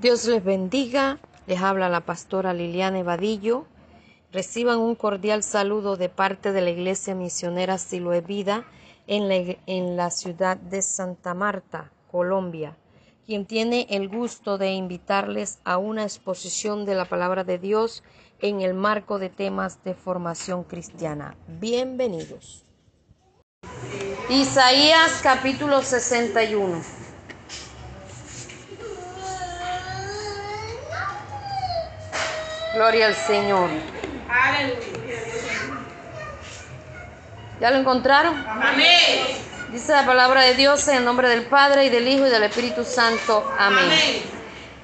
Dios 0.00 0.26
les 0.26 0.44
bendiga. 0.44 1.18
Les 1.48 1.60
habla 1.60 1.88
la 1.88 2.02
pastora 2.02 2.54
Liliana 2.54 3.00
Evadillo. 3.00 3.66
Reciban 4.32 4.78
un 4.78 4.94
cordial 4.94 5.42
saludo 5.42 5.96
de 5.96 6.08
parte 6.08 6.52
de 6.52 6.60
la 6.60 6.70
Iglesia 6.70 7.16
Misionera 7.16 7.78
Siloe 7.78 8.20
Vida 8.20 8.64
en 9.08 9.28
la, 9.28 9.56
en 9.66 9.96
la 9.96 10.10
ciudad 10.10 10.56
de 10.56 10.82
Santa 10.82 11.34
Marta, 11.34 11.90
Colombia, 12.12 12.76
quien 13.26 13.44
tiene 13.44 13.88
el 13.90 14.08
gusto 14.08 14.56
de 14.56 14.72
invitarles 14.72 15.58
a 15.64 15.78
una 15.78 16.04
exposición 16.04 16.84
de 16.84 16.94
la 16.94 17.06
palabra 17.06 17.42
de 17.42 17.58
Dios 17.58 18.04
en 18.40 18.60
el 18.60 18.74
marco 18.74 19.18
de 19.18 19.30
temas 19.30 19.82
de 19.82 19.94
formación 19.94 20.62
cristiana. 20.62 21.36
Bienvenidos. 21.48 22.64
Isaías 24.28 25.20
capítulo 25.24 25.82
61. 25.82 26.97
Gloria 32.74 33.06
al 33.06 33.14
Señor. 33.14 33.70
¿Ya 37.60 37.70
lo 37.70 37.78
encontraron? 37.78 38.36
Amén. 38.46 39.26
Dice 39.72 39.92
la 39.92 40.06
palabra 40.06 40.42
de 40.42 40.54
Dios 40.54 40.86
en 40.88 40.98
el 40.98 41.04
nombre 41.04 41.28
del 41.28 41.42
Padre 41.42 41.86
y 41.86 41.88
del 41.88 42.06
Hijo 42.06 42.26
y 42.26 42.30
del 42.30 42.44
Espíritu 42.44 42.84
Santo. 42.84 43.52
Amén. 43.58 43.84
Amén. 43.84 44.22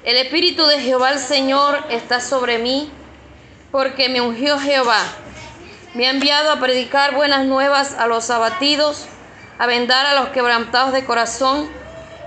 El 0.03 0.17
Espíritu 0.17 0.65
de 0.65 0.79
Jehová 0.79 1.11
el 1.11 1.19
Señor 1.19 1.83
está 1.89 2.19
sobre 2.19 2.59
mí 2.59 2.91
porque 3.71 4.09
me 4.09 4.21
ungió 4.21 4.59
Jehová. 4.59 5.01
Me 5.93 6.07
ha 6.07 6.11
enviado 6.11 6.51
a 6.51 6.59
predicar 6.59 7.15
buenas 7.15 7.45
nuevas 7.45 7.93
a 7.93 8.05
los 8.07 8.29
abatidos, 8.29 9.05
a 9.57 9.65
vendar 9.65 10.05
a 10.05 10.13
los 10.13 10.29
quebrantados 10.29 10.91
de 10.91 11.05
corazón, 11.05 11.69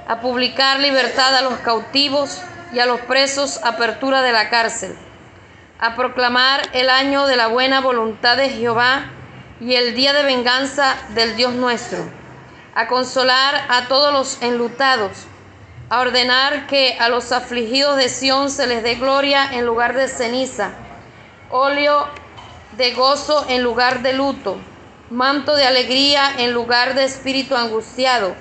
a 0.08 0.20
publicar 0.20 0.80
libertad 0.80 1.36
a 1.36 1.42
los 1.42 1.58
cautivos 1.60 2.40
y 2.72 2.80
a 2.80 2.86
los 2.86 3.00
presos 3.02 3.60
apertura 3.62 4.22
de 4.22 4.32
la 4.32 4.48
cárcel, 4.50 4.96
a 5.80 5.94
proclamar 5.94 6.62
el 6.72 6.90
año 6.90 7.26
de 7.26 7.36
la 7.36 7.46
buena 7.46 7.80
voluntad 7.80 8.36
de 8.36 8.50
Jehová 8.50 9.06
y 9.60 9.74
el 9.74 9.94
día 9.94 10.12
de 10.12 10.24
venganza 10.24 10.96
del 11.10 11.36
Dios 11.36 11.54
nuestro, 11.54 11.98
a 12.74 12.88
consolar 12.88 13.64
a 13.68 13.86
todos 13.86 14.12
los 14.12 14.42
enlutados, 14.42 15.26
a 15.88 16.00
ordenar 16.00 16.66
que 16.66 16.96
a 16.98 17.08
los 17.08 17.30
afligidos 17.30 17.96
de 17.96 18.08
Sión 18.08 18.50
se 18.50 18.66
les 18.66 18.82
dé 18.82 18.96
gloria 18.96 19.48
en 19.52 19.66
lugar 19.66 19.94
de 19.94 20.08
ceniza, 20.08 20.72
óleo 21.50 22.08
de 22.76 22.92
gozo 22.94 23.46
en 23.48 23.62
lugar 23.62 24.02
de 24.02 24.14
luto, 24.14 24.58
manto 25.10 25.54
de 25.54 25.64
alegría 25.64 26.32
en 26.38 26.52
lugar 26.52 26.94
de 26.94 27.04
espíritu 27.04 27.54
angustiado, 27.56 28.34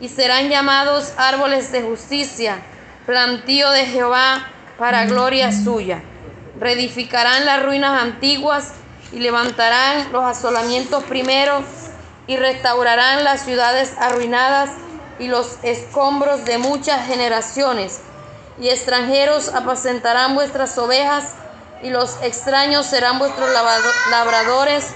y 0.00 0.08
serán 0.08 0.48
llamados 0.48 1.12
árboles 1.16 1.72
de 1.72 1.82
justicia, 1.82 2.58
plantío 3.04 3.68
de 3.72 3.86
Jehová 3.86 4.46
para 4.78 5.06
gloria 5.06 5.50
suya. 5.50 6.02
Reedificarán 6.60 7.44
las 7.44 7.62
ruinas 7.62 8.02
antiguas 8.02 8.72
y 9.12 9.20
levantarán 9.20 10.12
los 10.12 10.24
asolamientos 10.24 11.04
primeros 11.04 11.64
y 12.26 12.36
restaurarán 12.36 13.24
las 13.24 13.42
ciudades 13.42 13.92
arruinadas 13.98 14.70
y 15.18 15.28
los 15.28 15.58
escombros 15.62 16.44
de 16.44 16.58
muchas 16.58 17.06
generaciones. 17.06 18.00
Y 18.60 18.68
extranjeros 18.68 19.48
apacentarán 19.54 20.34
vuestras 20.34 20.76
ovejas 20.78 21.34
y 21.82 21.90
los 21.90 22.20
extraños 22.22 22.86
serán 22.86 23.18
vuestros 23.18 23.48
labradores 24.10 24.90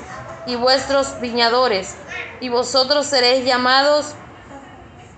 y 0.47 0.57
vuestros 0.57 1.21
viñadores. 1.21 1.95
Y 2.41 2.49
vosotros 2.49 3.07
seréis 3.07 3.45
llamados 3.45 4.15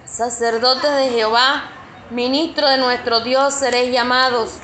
sacerdotes 0.05 0.95
de 0.95 1.11
Jehová, 1.11 1.71
ministro 2.11 2.69
de 2.69 2.77
nuestro 2.77 3.21
Dios 3.21 3.55
seréis 3.55 3.93
llamados. 3.93 4.59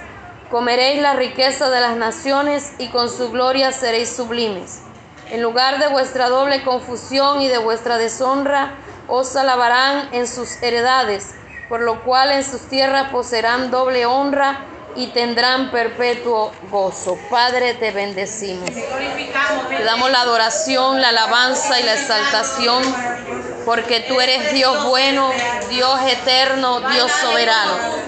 Comeréis 0.50 1.00
la 1.00 1.12
riqueza 1.12 1.70
de 1.70 1.80
las 1.80 1.96
naciones 1.96 2.72
y 2.78 2.88
con 2.88 3.08
su 3.08 3.30
gloria 3.30 3.70
seréis 3.70 4.16
sublimes. 4.16 4.82
En 5.30 5.42
lugar 5.42 5.78
de 5.78 5.86
vuestra 5.86 6.28
doble 6.28 6.64
confusión 6.64 7.40
y 7.40 7.46
de 7.46 7.58
vuestra 7.58 7.98
deshonra, 7.98 8.74
os 9.06 9.36
alabarán 9.36 10.08
en 10.12 10.26
sus 10.26 10.60
heredades, 10.60 11.36
por 11.68 11.80
lo 11.82 12.02
cual 12.02 12.32
en 12.32 12.42
sus 12.42 12.62
tierras 12.62 13.10
poseerán 13.12 13.70
doble 13.70 14.06
honra 14.06 14.66
y 14.96 15.08
tendrán 15.08 15.70
perpetuo 15.70 16.52
gozo. 16.70 17.18
Padre, 17.30 17.74
te 17.74 17.90
bendecimos. 17.90 18.70
Te 18.70 19.84
damos 19.84 20.10
la 20.10 20.22
adoración, 20.22 21.00
la 21.00 21.10
alabanza 21.10 21.80
y 21.80 21.82
la 21.84 21.94
exaltación, 21.94 22.82
porque 23.64 24.00
tú 24.00 24.20
eres 24.20 24.52
Dios 24.52 24.84
bueno, 24.84 25.30
Dios 25.68 26.00
eterno, 26.06 26.80
Dios 26.80 27.10
soberano. 27.20 28.00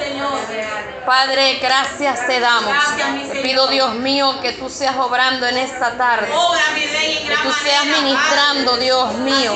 Padre, 1.07 1.59
gracias 1.61 2.27
te 2.27 2.39
damos. 2.39 2.77
Te 3.33 3.41
pido, 3.41 3.67
Dios 3.67 3.95
mío, 3.97 4.41
que 4.41 4.53
tú 4.53 4.69
seas 4.69 4.97
obrando 4.97 5.47
en 5.47 5.59
esta 5.59 5.97
tarde. 5.97 6.29
Que 6.29 7.37
tú 7.43 7.53
seas 7.65 7.85
ministrando, 7.87 8.77
Dios 8.77 9.15
mío. 9.15 9.53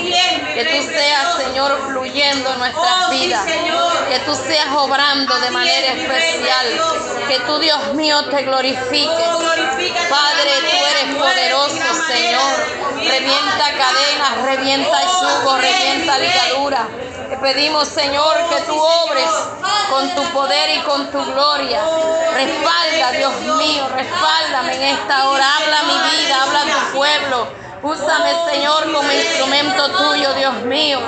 Que 0.55 0.65
tú 0.65 0.89
seas, 0.89 1.37
Señor, 1.37 1.79
fluyendo 1.89 2.53
en 2.53 2.59
nuestras 2.59 3.11
vidas. 3.11 3.45
Que 3.45 4.19
tú 4.21 4.35
seas 4.35 4.69
obrando 4.75 5.39
de 5.39 5.51
manera 5.51 5.93
especial. 5.93 6.81
Que 7.29 7.41
tú, 7.41 7.59
Dios 7.59 7.95
mío, 7.95 8.25
te 8.27 8.43
glorifiques. 8.43 9.29
Padre, 10.09 10.51
tú 10.61 10.77
eres 10.85 11.17
poderoso, 11.17 11.95
Señor. 12.07 12.53
Revienta 12.97 13.65
cadenas, 13.79 14.43
revienta 14.45 14.99
yugo, 15.03 15.57
revienta 15.57 16.19
ligadura. 16.19 16.89
Te 17.29 17.37
pedimos, 17.39 17.89
Señor, 17.89 18.37
que 18.49 18.61
tú 18.63 18.81
obres 18.81 19.31
con 19.91 20.15
tu 20.15 20.23
poder 20.33 20.79
y 20.79 20.83
con 20.83 21.11
tu 21.11 21.25
gloria. 21.25 21.83
Respalda, 22.35 23.13
Dios 23.13 23.41
mío, 23.41 23.89
respáldame 23.89 24.77
en 24.77 24.83
esta 24.97 25.29
hora. 25.29 25.57
Habla 25.57 25.83
mi 25.83 26.17
vida, 26.17 26.43
habla 26.43 26.61
tu 26.63 26.97
pueblo. 26.97 27.67
Úsame, 27.83 28.33
Señor, 28.51 28.93
como 28.93 29.13
instrumento 29.13 29.91
tuyo, 29.91 30.35
Dios 30.35 30.55
mío. 30.65 30.99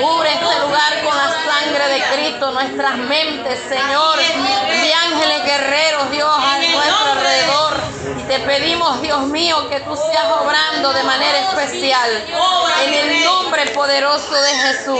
Cubre 0.00 0.32
este 0.32 0.60
lugar 0.60 1.04
con 1.04 1.16
la 1.16 1.30
sangre 1.44 1.88
de 1.88 2.02
Cristo, 2.12 2.50
nuestras 2.50 2.96
mentes, 2.96 3.60
Señor. 3.68 4.18
De 4.18 4.94
ángeles 4.94 5.44
guerreros, 5.44 6.10
Dios, 6.10 6.34
a 6.36 6.58
nuestro 6.58 7.12
alrededor. 7.12 7.74
Y 8.18 8.22
te 8.34 8.40
pedimos, 8.40 9.00
Dios 9.00 9.26
mío, 9.28 9.68
que 9.68 9.78
tú 9.80 9.94
seas 9.96 10.26
obrando 10.40 10.92
de 10.92 11.04
manera 11.04 11.38
especial. 11.50 12.10
En 12.84 12.94
el 12.94 13.24
nombre 13.24 13.66
poderoso 13.66 14.34
de 14.34 14.50
Jesús. 14.50 14.98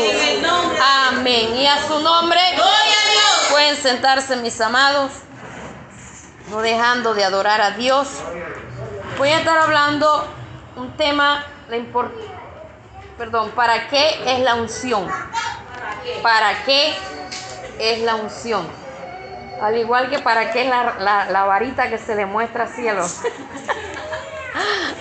Amén. 1.09 1.57
Y 1.57 1.67
a 1.67 1.85
su 1.87 1.99
nombre 2.01 2.41
pueden 3.51 3.77
sentarse, 3.77 4.37
mis 4.37 4.61
amados, 4.61 5.11
no 6.49 6.61
dejando 6.61 7.15
de 7.15 7.25
adorar 7.25 7.61
a 7.61 7.73
Dios. 7.73 8.09
Voy 9.19 9.31
a 9.31 9.39
estar 9.39 9.59
hablando 9.59 10.29
un 10.77 10.97
tema, 10.97 11.45
la 11.69 11.79
perdón, 13.19 13.51
¿para 13.51 13.89
qué 13.89 14.21
es 14.27 14.41
la 14.41 14.55
unción? 14.55 15.09
¿Para 16.23 16.65
qué 16.65 16.95
es 17.81 18.01
la 18.03 18.15
unción? 18.15 18.84
Al 19.65 19.79
igual 19.79 20.11
que 20.11 20.19
para 20.19 20.51
qué 20.53 20.65
es 20.65 20.69
la, 20.69 20.97
la, 20.99 21.25
la 21.31 21.45
varita 21.45 21.89
que 21.89 21.97
se 21.97 22.15
le 22.15 22.27
muestra 22.27 22.65
así 22.65 22.87
a 22.87 22.93
los, 22.93 23.21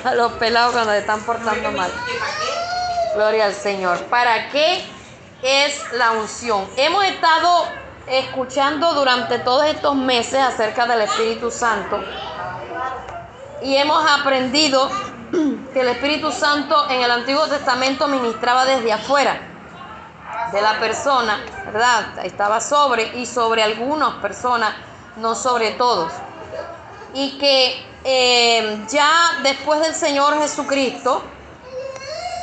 a 0.05 0.15
los 0.15 0.31
pelados 0.33 0.71
cuando 0.71 0.93
se 0.93 0.99
están 0.99 1.19
portando 1.23 1.69
mal. 1.73 1.91
Gloria 3.13 3.47
al 3.47 3.53
Señor. 3.53 3.99
¿Para 4.05 4.47
qué 4.51 4.85
es 5.41 5.91
la 5.91 6.13
unción? 6.13 6.65
Hemos 6.77 7.03
estado 7.03 7.65
escuchando 8.07 8.93
durante 8.93 9.37
todos 9.39 9.65
estos 9.65 9.97
meses 9.97 10.39
acerca 10.39 10.85
del 10.85 11.01
Espíritu 11.01 11.51
Santo 11.51 12.01
y 13.61 13.75
hemos 13.75 14.09
aprendido 14.09 14.89
que 15.73 15.81
el 15.81 15.89
Espíritu 15.89 16.31
Santo 16.31 16.89
en 16.89 17.01
el 17.01 17.11
Antiguo 17.11 17.47
Testamento 17.47 18.07
ministraba 18.07 18.63
desde 18.63 18.93
afuera 18.93 19.52
de 20.51 20.61
la 20.61 20.79
persona, 20.79 21.43
¿verdad? 21.65 22.25
Estaba 22.25 22.61
sobre 22.61 23.17
y 23.17 23.25
sobre 23.25 23.63
algunas 23.63 24.15
personas, 24.15 24.73
no 25.17 25.35
sobre 25.35 25.71
todos. 25.71 26.11
Y 27.13 27.37
que 27.37 27.85
eh, 28.03 28.85
ya 28.89 29.39
después 29.43 29.81
del 29.81 29.95
Señor 29.95 30.39
Jesucristo, 30.39 31.23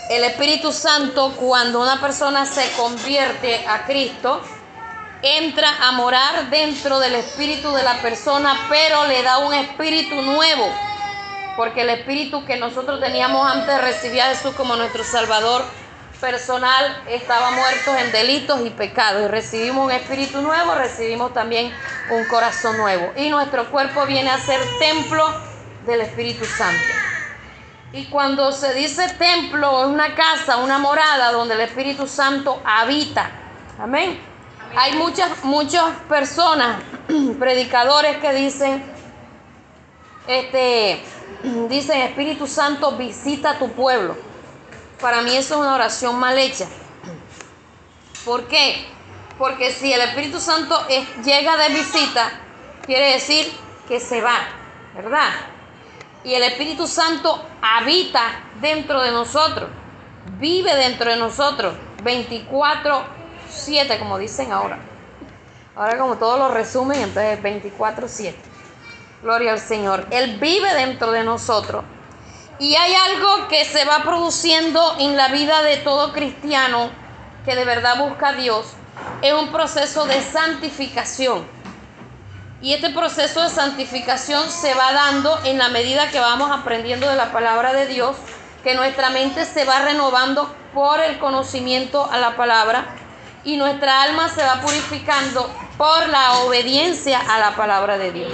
el 0.08 0.24
Espíritu 0.24 0.72
Santo, 0.72 1.32
cuando 1.36 1.80
una 1.80 2.00
persona 2.00 2.46
se 2.46 2.70
convierte 2.72 3.64
a 3.66 3.84
Cristo, 3.84 4.40
entra 5.22 5.68
a 5.86 5.92
morar 5.92 6.50
dentro 6.50 6.98
del 6.98 7.14
espíritu 7.14 7.72
de 7.72 7.82
la 7.82 8.00
persona, 8.00 8.66
pero 8.68 9.06
le 9.06 9.22
da 9.22 9.38
un 9.38 9.52
espíritu 9.52 10.22
nuevo 10.22 10.66
porque 11.60 11.82
el 11.82 11.90
espíritu 11.90 12.44
que 12.46 12.56
nosotros 12.56 13.00
teníamos 13.00 13.46
antes 13.46 13.66
de 13.66 13.82
recibir 13.82 14.22
a 14.22 14.34
Jesús 14.34 14.54
como 14.54 14.76
nuestro 14.76 15.04
Salvador 15.04 15.62
personal 16.20 17.02
estaba 17.08 17.50
muerto 17.50 17.96
en 17.96 18.12
delitos 18.12 18.60
y 18.64 18.70
pecados. 18.70 19.24
Y 19.24 19.28
recibimos 19.28 19.86
un 19.86 19.90
espíritu 19.90 20.40
nuevo, 20.42 20.74
recibimos 20.74 21.32
también 21.32 21.72
un 22.10 22.24
corazón 22.26 22.76
nuevo. 22.76 23.12
Y 23.16 23.30
nuestro 23.30 23.70
cuerpo 23.70 24.06
viene 24.06 24.30
a 24.30 24.38
ser 24.38 24.60
templo 24.78 25.26
del 25.86 26.02
Espíritu 26.02 26.44
Santo. 26.44 26.84
Y 27.92 28.04
cuando 28.06 28.52
se 28.52 28.72
dice 28.74 29.08
templo, 29.18 29.82
es 29.82 29.88
una 29.88 30.14
casa, 30.14 30.58
una 30.58 30.78
morada 30.78 31.32
donde 31.32 31.54
el 31.54 31.62
Espíritu 31.62 32.06
Santo 32.06 32.60
habita. 32.64 33.30
Amén. 33.78 34.20
Hay 34.76 34.92
muchas, 34.92 35.42
muchas 35.42 35.96
personas 36.08 36.80
predicadores 37.38 38.18
que 38.18 38.32
dicen, 38.32 38.84
este, 40.28 41.02
dicen 41.68 42.02
Espíritu 42.02 42.46
Santo 42.46 42.92
visita 42.92 43.58
tu 43.58 43.72
pueblo. 43.72 44.29
Para 45.00 45.22
mí 45.22 45.36
eso 45.36 45.54
es 45.54 45.60
una 45.60 45.74
oración 45.74 46.18
mal 46.18 46.36
hecha. 46.38 46.66
¿Por 48.24 48.46
qué? 48.48 48.86
Porque 49.38 49.72
si 49.72 49.92
el 49.92 50.00
Espíritu 50.02 50.40
Santo 50.40 50.78
llega 51.24 51.56
de 51.56 51.74
visita, 51.74 52.30
quiere 52.84 53.12
decir 53.12 53.50
que 53.88 53.98
se 53.98 54.20
va, 54.20 54.36
¿verdad? 54.94 55.30
Y 56.22 56.34
el 56.34 56.42
Espíritu 56.42 56.86
Santo 56.86 57.42
habita 57.62 58.20
dentro 58.60 59.00
de 59.00 59.10
nosotros, 59.10 59.70
vive 60.38 60.74
dentro 60.76 61.10
de 61.10 61.16
nosotros, 61.16 61.74
24-7, 62.04 63.98
como 63.98 64.18
dicen 64.18 64.52
ahora. 64.52 64.78
Ahora 65.74 65.96
como 65.98 66.16
todos 66.16 66.38
lo 66.38 66.48
resumen, 66.48 67.00
entonces 67.00 67.42
24-7. 67.42 68.34
Gloria 69.22 69.52
al 69.52 69.60
Señor. 69.60 70.06
Él 70.10 70.38
vive 70.38 70.74
dentro 70.74 71.10
de 71.12 71.24
nosotros. 71.24 71.84
Y 72.60 72.76
hay 72.76 72.94
algo 72.94 73.48
que 73.48 73.64
se 73.64 73.86
va 73.86 74.02
produciendo 74.02 74.96
en 74.98 75.16
la 75.16 75.28
vida 75.28 75.62
de 75.62 75.78
todo 75.78 76.12
cristiano 76.12 76.90
que 77.46 77.56
de 77.56 77.64
verdad 77.64 77.96
busca 77.98 78.28
a 78.28 78.32
Dios. 78.34 78.66
Es 79.22 79.32
un 79.32 79.50
proceso 79.50 80.04
de 80.04 80.20
santificación. 80.20 81.48
Y 82.60 82.74
este 82.74 82.90
proceso 82.90 83.40
de 83.40 83.48
santificación 83.48 84.50
se 84.50 84.74
va 84.74 84.92
dando 84.92 85.40
en 85.44 85.56
la 85.56 85.70
medida 85.70 86.10
que 86.10 86.20
vamos 86.20 86.50
aprendiendo 86.50 87.08
de 87.08 87.16
la 87.16 87.32
palabra 87.32 87.72
de 87.72 87.86
Dios, 87.86 88.14
que 88.62 88.74
nuestra 88.74 89.08
mente 89.08 89.46
se 89.46 89.64
va 89.64 89.78
renovando 89.78 90.54
por 90.74 91.00
el 91.00 91.18
conocimiento 91.18 92.10
a 92.12 92.18
la 92.18 92.36
palabra 92.36 92.94
y 93.42 93.56
nuestra 93.56 94.02
alma 94.02 94.28
se 94.28 94.42
va 94.42 94.60
purificando 94.60 95.50
por 95.78 96.10
la 96.10 96.40
obediencia 96.40 97.20
a 97.20 97.38
la 97.38 97.56
palabra 97.56 97.96
de 97.96 98.12
Dios. 98.12 98.32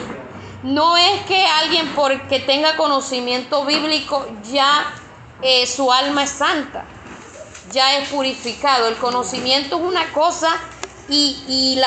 No 0.67 0.97
es 0.97 1.25
que 1.27 1.47
alguien 1.47 1.95
porque 1.95 2.41
tenga 2.41 2.77
conocimiento 2.77 3.65
bíblico 3.65 4.27
ya 4.51 4.93
eh, 5.41 5.65
su 5.65 5.93
alma 5.93 6.25
es 6.25 6.31
santa, 6.31 6.85
ya 7.71 7.99
es 7.99 8.09
purificado. 8.09 8.89
El 8.89 8.97
conocimiento 8.97 9.77
es 9.77 9.83
una 9.83 10.13
cosa 10.13 10.57
y, 11.09 11.81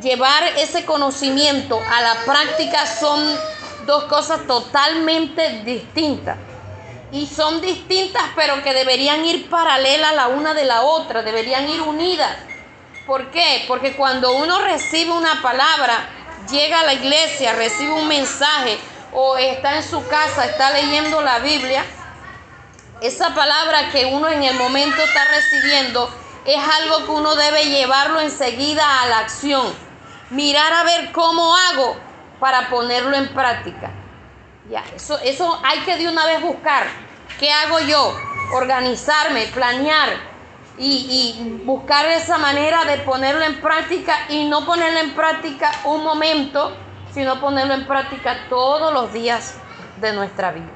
llevar 0.00 0.44
ese 0.58 0.84
conocimiento 0.84 1.76
a 1.90 2.00
la 2.00 2.14
práctica 2.24 2.86
son 2.86 3.36
dos 3.84 4.04
cosas 4.04 4.46
totalmente 4.46 5.64
distintas. 5.64 6.36
Y 7.10 7.26
son 7.26 7.60
distintas, 7.60 8.22
pero 8.36 8.62
que 8.62 8.74
deberían 8.74 9.24
ir 9.24 9.50
paralelas 9.50 10.14
la 10.14 10.28
una 10.28 10.54
de 10.54 10.66
la 10.66 10.82
otra, 10.82 11.22
deberían 11.22 11.68
ir 11.68 11.80
unidas. 11.80 12.36
¿Por 13.08 13.32
qué? 13.32 13.64
Porque 13.66 13.96
cuando 13.96 14.36
uno 14.36 14.60
recibe 14.60 15.10
una 15.10 15.42
palabra, 15.42 16.10
llega 16.50 16.80
a 16.80 16.84
la 16.84 16.94
iglesia, 16.94 17.52
recibe 17.54 17.92
un 17.92 18.08
mensaje 18.08 18.78
o 19.12 19.36
está 19.36 19.76
en 19.76 19.82
su 19.82 20.06
casa, 20.06 20.44
está 20.44 20.70
leyendo 20.72 21.20
la 21.20 21.38
Biblia, 21.38 21.84
esa 23.00 23.34
palabra 23.34 23.90
que 23.90 24.06
uno 24.06 24.28
en 24.28 24.42
el 24.42 24.56
momento 24.56 25.00
está 25.02 25.24
recibiendo 25.26 26.10
es 26.44 26.58
algo 26.80 27.04
que 27.04 27.10
uno 27.12 27.34
debe 27.36 27.64
llevarlo 27.66 28.20
enseguida 28.20 29.02
a 29.02 29.06
la 29.06 29.18
acción. 29.18 29.72
Mirar 30.30 30.72
a 30.72 30.82
ver 30.82 31.12
cómo 31.12 31.54
hago 31.56 31.96
para 32.40 32.68
ponerlo 32.68 33.16
en 33.16 33.28
práctica. 33.28 33.90
Ya, 34.68 34.84
eso, 34.94 35.18
eso 35.20 35.60
hay 35.64 35.80
que 35.80 35.96
de 35.96 36.08
una 36.08 36.26
vez 36.26 36.42
buscar. 36.42 36.86
¿Qué 37.38 37.52
hago 37.52 37.80
yo? 37.80 38.14
Organizarme, 38.52 39.46
planear 39.46 40.37
y, 40.78 41.36
y 41.38 41.62
buscar 41.64 42.06
esa 42.06 42.38
manera 42.38 42.84
de 42.84 42.98
ponerlo 42.98 43.44
en 43.44 43.60
práctica 43.60 44.14
y 44.28 44.44
no 44.44 44.64
ponerlo 44.64 45.00
en 45.00 45.14
práctica 45.14 45.70
un 45.84 46.04
momento, 46.04 46.72
sino 47.12 47.40
ponerlo 47.40 47.74
en 47.74 47.86
práctica 47.86 48.46
todos 48.48 48.92
los 48.92 49.12
días 49.12 49.56
de 50.00 50.12
nuestra 50.12 50.52
vida. 50.52 50.70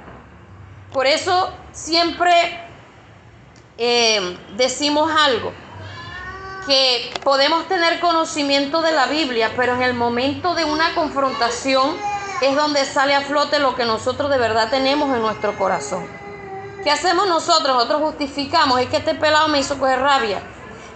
Por 0.93 1.07
eso 1.07 1.53
siempre 1.73 2.61
eh, 3.79 4.37
decimos 4.57 5.11
algo, 5.11 5.53
que 6.67 7.21
podemos 7.25 7.67
tener 7.67 7.99
conocimiento 8.01 8.83
de 8.83 8.93
la 8.93 9.07
Biblia, 9.07 9.53
pero 9.57 9.75
en 9.75 9.83
el 9.83 9.95
momento 9.95 10.55
de 10.55 10.65
una 10.65 10.95
confrontación 10.95 11.97
es 12.41 12.55
donde 12.55 12.85
sale 12.85 13.15
a 13.15 13.23
flote 13.23 13.59
lo 13.59 13.75
que 13.75 13.85
nosotros 13.85 14.31
de 14.31 14.39
verdad 14.39 14.71
tenemos 14.71 15.15
en 15.15 15.23
nuestro 15.23 15.57
corazón. 15.57 16.22
¿Qué 16.83 16.91
hacemos 16.91 17.29
nosotros? 17.29 17.77
Nosotros 17.77 18.01
justificamos, 18.01 18.81
es 18.81 18.89
que 18.89 18.97
este 18.97 19.15
pelado 19.15 19.47
me 19.49 19.61
hizo 19.61 19.79
coger 19.79 20.01
rabia, 20.01 20.41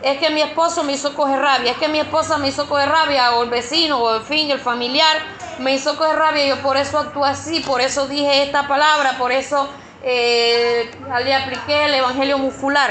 es 0.02 0.18
que 0.18 0.30
mi 0.30 0.42
esposo 0.42 0.82
me 0.82 0.92
hizo 0.92 1.14
coger 1.14 1.40
rabia, 1.40 1.72
es 1.72 1.78
que 1.78 1.86
mi 1.86 2.00
esposa 2.00 2.38
me 2.38 2.48
hizo 2.48 2.68
coger 2.68 2.88
rabia, 2.88 3.36
o 3.36 3.44
el 3.44 3.50
vecino, 3.50 3.98
o 3.98 4.16
en 4.16 4.24
fin, 4.24 4.50
el 4.50 4.58
familiar 4.58 5.16
me 5.58 5.74
hizo 5.74 5.96
coger 5.96 6.16
rabia, 6.16 6.44
y 6.44 6.48
yo 6.48 6.60
por 6.60 6.76
eso 6.76 6.98
actúo 6.98 7.24
así, 7.24 7.60
por 7.60 7.80
eso 7.80 8.08
dije 8.08 8.42
esta 8.42 8.66
palabra, 8.66 9.16
por 9.16 9.30
eso 9.30 9.68
eh, 10.02 10.90
le 11.24 11.34
apliqué 11.34 11.84
el 11.84 11.94
evangelio 11.94 12.38
muscular. 12.38 12.90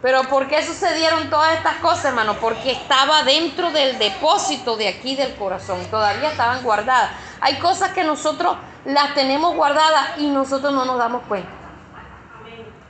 Pero 0.00 0.24
¿por 0.24 0.48
qué 0.48 0.66
sucedieron 0.66 1.30
todas 1.30 1.54
estas 1.54 1.76
cosas, 1.76 2.06
hermano? 2.06 2.34
Porque 2.40 2.72
estaba 2.72 3.22
dentro 3.22 3.70
del 3.70 3.98
depósito 3.98 4.76
de 4.76 4.88
aquí 4.88 5.14
del 5.14 5.36
corazón. 5.36 5.78
Todavía 5.92 6.30
estaban 6.30 6.64
guardadas. 6.64 7.12
Hay 7.40 7.60
cosas 7.60 7.92
que 7.92 8.02
nosotros 8.02 8.56
las 8.84 9.14
tenemos 9.14 9.54
guardadas 9.54 10.18
y 10.18 10.26
nosotros 10.28 10.72
no 10.72 10.84
nos 10.84 10.98
damos 10.98 11.22
cuenta. 11.28 11.50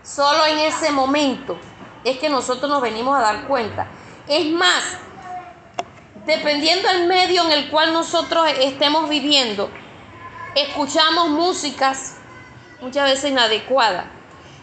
Solo 0.02 0.46
en 0.46 0.58
ese 0.58 0.90
momento 0.90 1.58
es 2.04 2.18
que 2.18 2.28
nosotros 2.28 2.70
nos 2.70 2.82
venimos 2.82 3.16
a 3.16 3.22
dar 3.22 3.46
cuenta. 3.46 3.86
Es 4.26 4.46
más, 4.50 4.98
dependiendo 6.26 6.88
del 6.88 7.06
medio 7.06 7.44
en 7.44 7.52
el 7.52 7.70
cual 7.70 7.92
nosotros 7.92 8.48
estemos 8.58 9.08
viviendo, 9.08 9.70
escuchamos 10.54 11.28
músicas 11.30 12.16
muchas 12.80 13.04
veces 13.04 13.30
inadecuadas. 13.30 14.06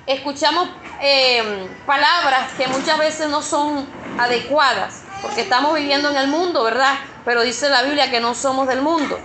Escuchamos 0.05 0.67
eh, 1.01 1.69
palabras 1.85 2.51
que 2.57 2.67
muchas 2.67 2.97
veces 2.97 3.29
no 3.29 3.41
son 3.41 3.87
adecuadas, 4.17 5.03
porque 5.21 5.41
estamos 5.41 5.75
viviendo 5.75 6.09
en 6.09 6.17
el 6.17 6.27
mundo, 6.27 6.63
¿verdad? 6.63 6.95
Pero 7.23 7.43
dice 7.43 7.69
la 7.69 7.83
Biblia 7.83 8.09
que 8.09 8.19
no 8.19 8.33
somos 8.33 8.67
del 8.67 8.81
mundo. 8.81 9.19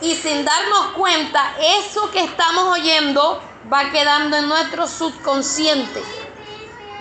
Y 0.00 0.14
sin 0.14 0.44
darnos 0.44 0.88
cuenta, 0.96 1.54
eso 1.80 2.10
que 2.10 2.24
estamos 2.24 2.64
oyendo 2.78 3.42
va 3.72 3.90
quedando 3.90 4.36
en 4.36 4.48
nuestro 4.48 4.86
subconsciente. 4.86 6.02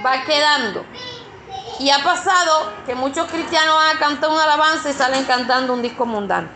Va 0.06 0.24
quedando. 0.24 0.86
Y 1.80 1.90
ha 1.90 2.04
pasado 2.04 2.72
que 2.86 2.96
muchos 2.96 3.30
cristianos 3.30 3.76
van 3.76 3.98
a 3.98 4.00
cantar 4.00 4.30
una 4.30 4.44
alabanza 4.44 4.90
y 4.90 4.94
salen 4.94 5.26
cantando 5.26 5.74
un 5.74 5.82
disco 5.82 6.06
mundano. 6.06 6.48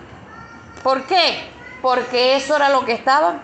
¿Por 0.82 1.06
qué? 1.06 1.52
Porque 1.82 2.36
eso 2.38 2.56
era 2.56 2.70
lo 2.70 2.86
que 2.86 2.94
estaban 2.94 3.42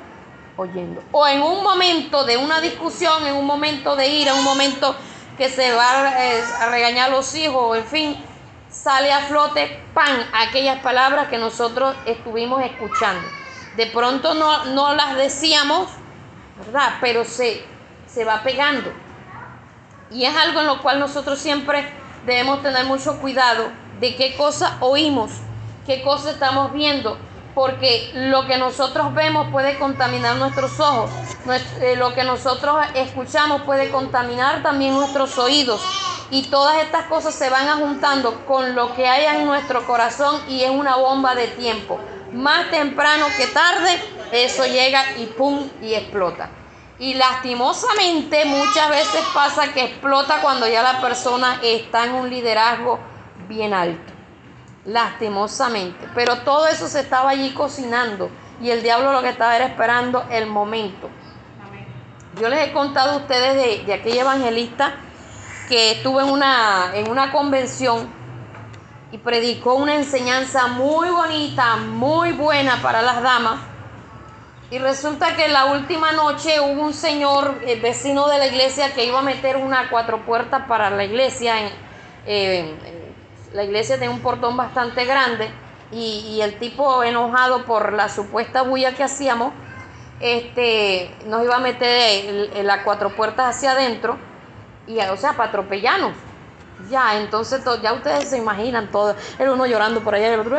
oyendo. 0.55 1.03
O 1.11 1.27
en 1.27 1.41
un 1.41 1.63
momento 1.63 2.23
de 2.23 2.37
una 2.37 2.61
discusión, 2.61 3.27
en 3.27 3.35
un 3.35 3.45
momento 3.45 3.95
de 3.95 4.07
ira, 4.07 4.33
un 4.35 4.43
momento 4.43 4.95
que 5.37 5.49
se 5.49 5.73
va 5.73 6.13
eh, 6.17 6.43
a 6.61 6.67
regañar 6.67 7.09
a 7.09 7.11
los 7.11 7.35
hijos, 7.35 7.77
en 7.77 7.85
fin, 7.85 8.25
sale 8.75 9.11
a 9.11 9.21
flote, 9.21 9.79
pan, 9.93 10.27
aquellas 10.33 10.79
palabras 10.81 11.27
que 11.29 11.37
nosotros 11.37 11.95
estuvimos 12.05 12.61
escuchando. 12.63 13.27
De 13.77 13.87
pronto 13.87 14.33
no, 14.33 14.65
no 14.65 14.93
las 14.93 15.15
decíamos, 15.15 15.87
¿verdad? 16.57 16.97
Pero 17.01 17.23
se, 17.23 17.63
se 18.05 18.25
va 18.25 18.43
pegando. 18.43 18.91
Y 20.11 20.25
es 20.25 20.35
algo 20.35 20.59
en 20.59 20.67
lo 20.67 20.81
cual 20.81 20.99
nosotros 20.99 21.39
siempre 21.39 21.89
debemos 22.25 22.61
tener 22.61 22.85
mucho 22.85 23.19
cuidado 23.19 23.71
de 23.99 24.15
qué 24.15 24.35
cosa 24.35 24.77
oímos, 24.81 25.31
qué 25.85 26.03
cosa 26.03 26.31
estamos 26.31 26.73
viendo, 26.73 27.17
porque 27.55 28.11
lo 28.13 28.45
que 28.45 28.57
nosotros 28.57 29.13
vemos 29.13 29.49
puede 29.51 29.79
contaminar 29.79 30.35
nuestros 30.35 30.79
ojos, 30.79 31.09
eh, 31.81 31.95
lo 31.97 32.13
que 32.13 32.23
nosotros 32.23 32.85
escuchamos 32.93 33.61
puede 33.61 33.89
contaminar 33.89 34.61
también 34.61 34.93
nuestros 34.93 35.37
oídos 35.37 35.81
y 36.31 36.43
todas 36.43 36.83
estas 36.83 37.05
cosas 37.05 37.35
se 37.35 37.49
van 37.49 37.67
juntando 37.79 38.45
con 38.45 38.75
lo 38.75 38.95
que 38.95 39.07
hay 39.07 39.25
en 39.25 39.45
nuestro 39.45 39.85
corazón 39.85 40.41
y 40.47 40.63
es 40.63 40.69
una 40.69 40.95
bomba 40.95 41.35
de 41.35 41.47
tiempo. 41.47 41.99
Más 42.33 42.69
temprano 42.69 43.25
que 43.37 43.47
tarde, 43.47 44.01
eso 44.31 44.65
llega 44.65 45.17
y 45.17 45.25
pum 45.27 45.69
y 45.81 45.93
explota. 45.93 46.49
Y 46.97 47.13
lastimosamente 47.13 48.45
muchas 48.45 48.89
veces 48.89 49.23
pasa 49.33 49.73
que 49.73 49.83
explota 49.83 50.41
cuando 50.41 50.67
ya 50.67 50.81
la 50.81 51.01
persona 51.01 51.59
está 51.61 52.05
en 52.05 52.13
un 52.13 52.29
liderazgo 52.29 52.99
bien 53.47 53.73
alto 53.73 54.15
lastimosamente. 54.85 56.07
Pero 56.13 56.37
todo 56.39 56.67
eso 56.67 56.87
se 56.87 57.01
estaba 57.01 57.31
allí 57.31 57.51
cocinando 57.51 58.29
y 58.61 58.69
el 58.69 58.81
diablo 58.81 59.11
lo 59.11 59.21
que 59.21 59.29
estaba 59.29 59.55
era 59.55 59.65
esperando 59.65 60.25
el 60.29 60.45
momento. 60.45 61.09
Yo 62.39 62.49
les 62.49 62.67
he 62.67 62.73
contado 62.73 63.13
a 63.13 63.17
ustedes 63.17 63.85
de, 63.85 63.93
aquella 63.93 64.21
evangelista 64.21 64.95
que 65.67 65.91
estuvo 65.91 66.21
en 66.21 66.29
una, 66.29 66.91
en 66.93 67.09
una 67.09 67.31
convención 67.31 68.09
y 69.11 69.17
predicó 69.17 69.75
una 69.75 69.95
enseñanza 69.95 70.67
muy 70.67 71.09
bonita, 71.09 71.77
muy 71.77 72.31
buena 72.31 72.81
para 72.81 73.01
las 73.01 73.21
damas. 73.21 73.59
Y 74.71 74.79
resulta 74.79 75.35
que 75.35 75.47
la 75.47 75.65
última 75.65 76.11
noche 76.11 76.59
hubo 76.59 76.81
un 76.81 76.93
señor, 76.93 77.61
el 77.65 77.79
vecino 77.81 78.27
de 78.27 78.39
la 78.39 78.47
iglesia, 78.47 78.93
que 78.93 79.05
iba 79.05 79.19
a 79.19 79.21
meter 79.21 79.57
una 79.57 79.89
cuatro 79.89 80.25
puertas 80.25 80.63
para 80.67 80.89
la 80.89 81.03
iglesia 81.03 81.55
en, 82.25 82.75
la 83.53 83.63
iglesia 83.63 83.95
tenía 83.95 84.11
un 84.11 84.21
portón 84.21 84.57
bastante 84.57 85.05
grande 85.05 85.49
y, 85.91 86.39
el 86.41 86.57
tipo 86.59 87.03
enojado 87.03 87.63
por 87.65 87.93
la 87.93 88.09
supuesta 88.09 88.63
bulla 88.63 88.93
que 88.93 89.03
hacíamos, 89.03 89.53
este, 90.19 91.15
nos 91.25 91.43
iba 91.43 91.55
a 91.55 91.59
meter 91.59 92.65
las 92.65 92.79
cuatro 92.83 93.15
puertas 93.15 93.55
hacia 93.55 93.71
adentro, 93.71 94.17
y, 94.87 94.99
o 94.99 95.17
sea, 95.17 95.33
para 95.33 95.49
atropellarnos. 95.49 96.13
Ya, 96.89 97.17
entonces 97.17 97.63
ya 97.81 97.93
ustedes 97.93 98.29
se 98.29 98.37
imaginan 98.37 98.91
todo, 98.91 99.15
el 99.39 99.49
uno 99.49 99.65
llorando 99.65 100.01
por 100.01 100.13
allá, 100.13 100.33
el 100.33 100.41
otro, 100.41 100.57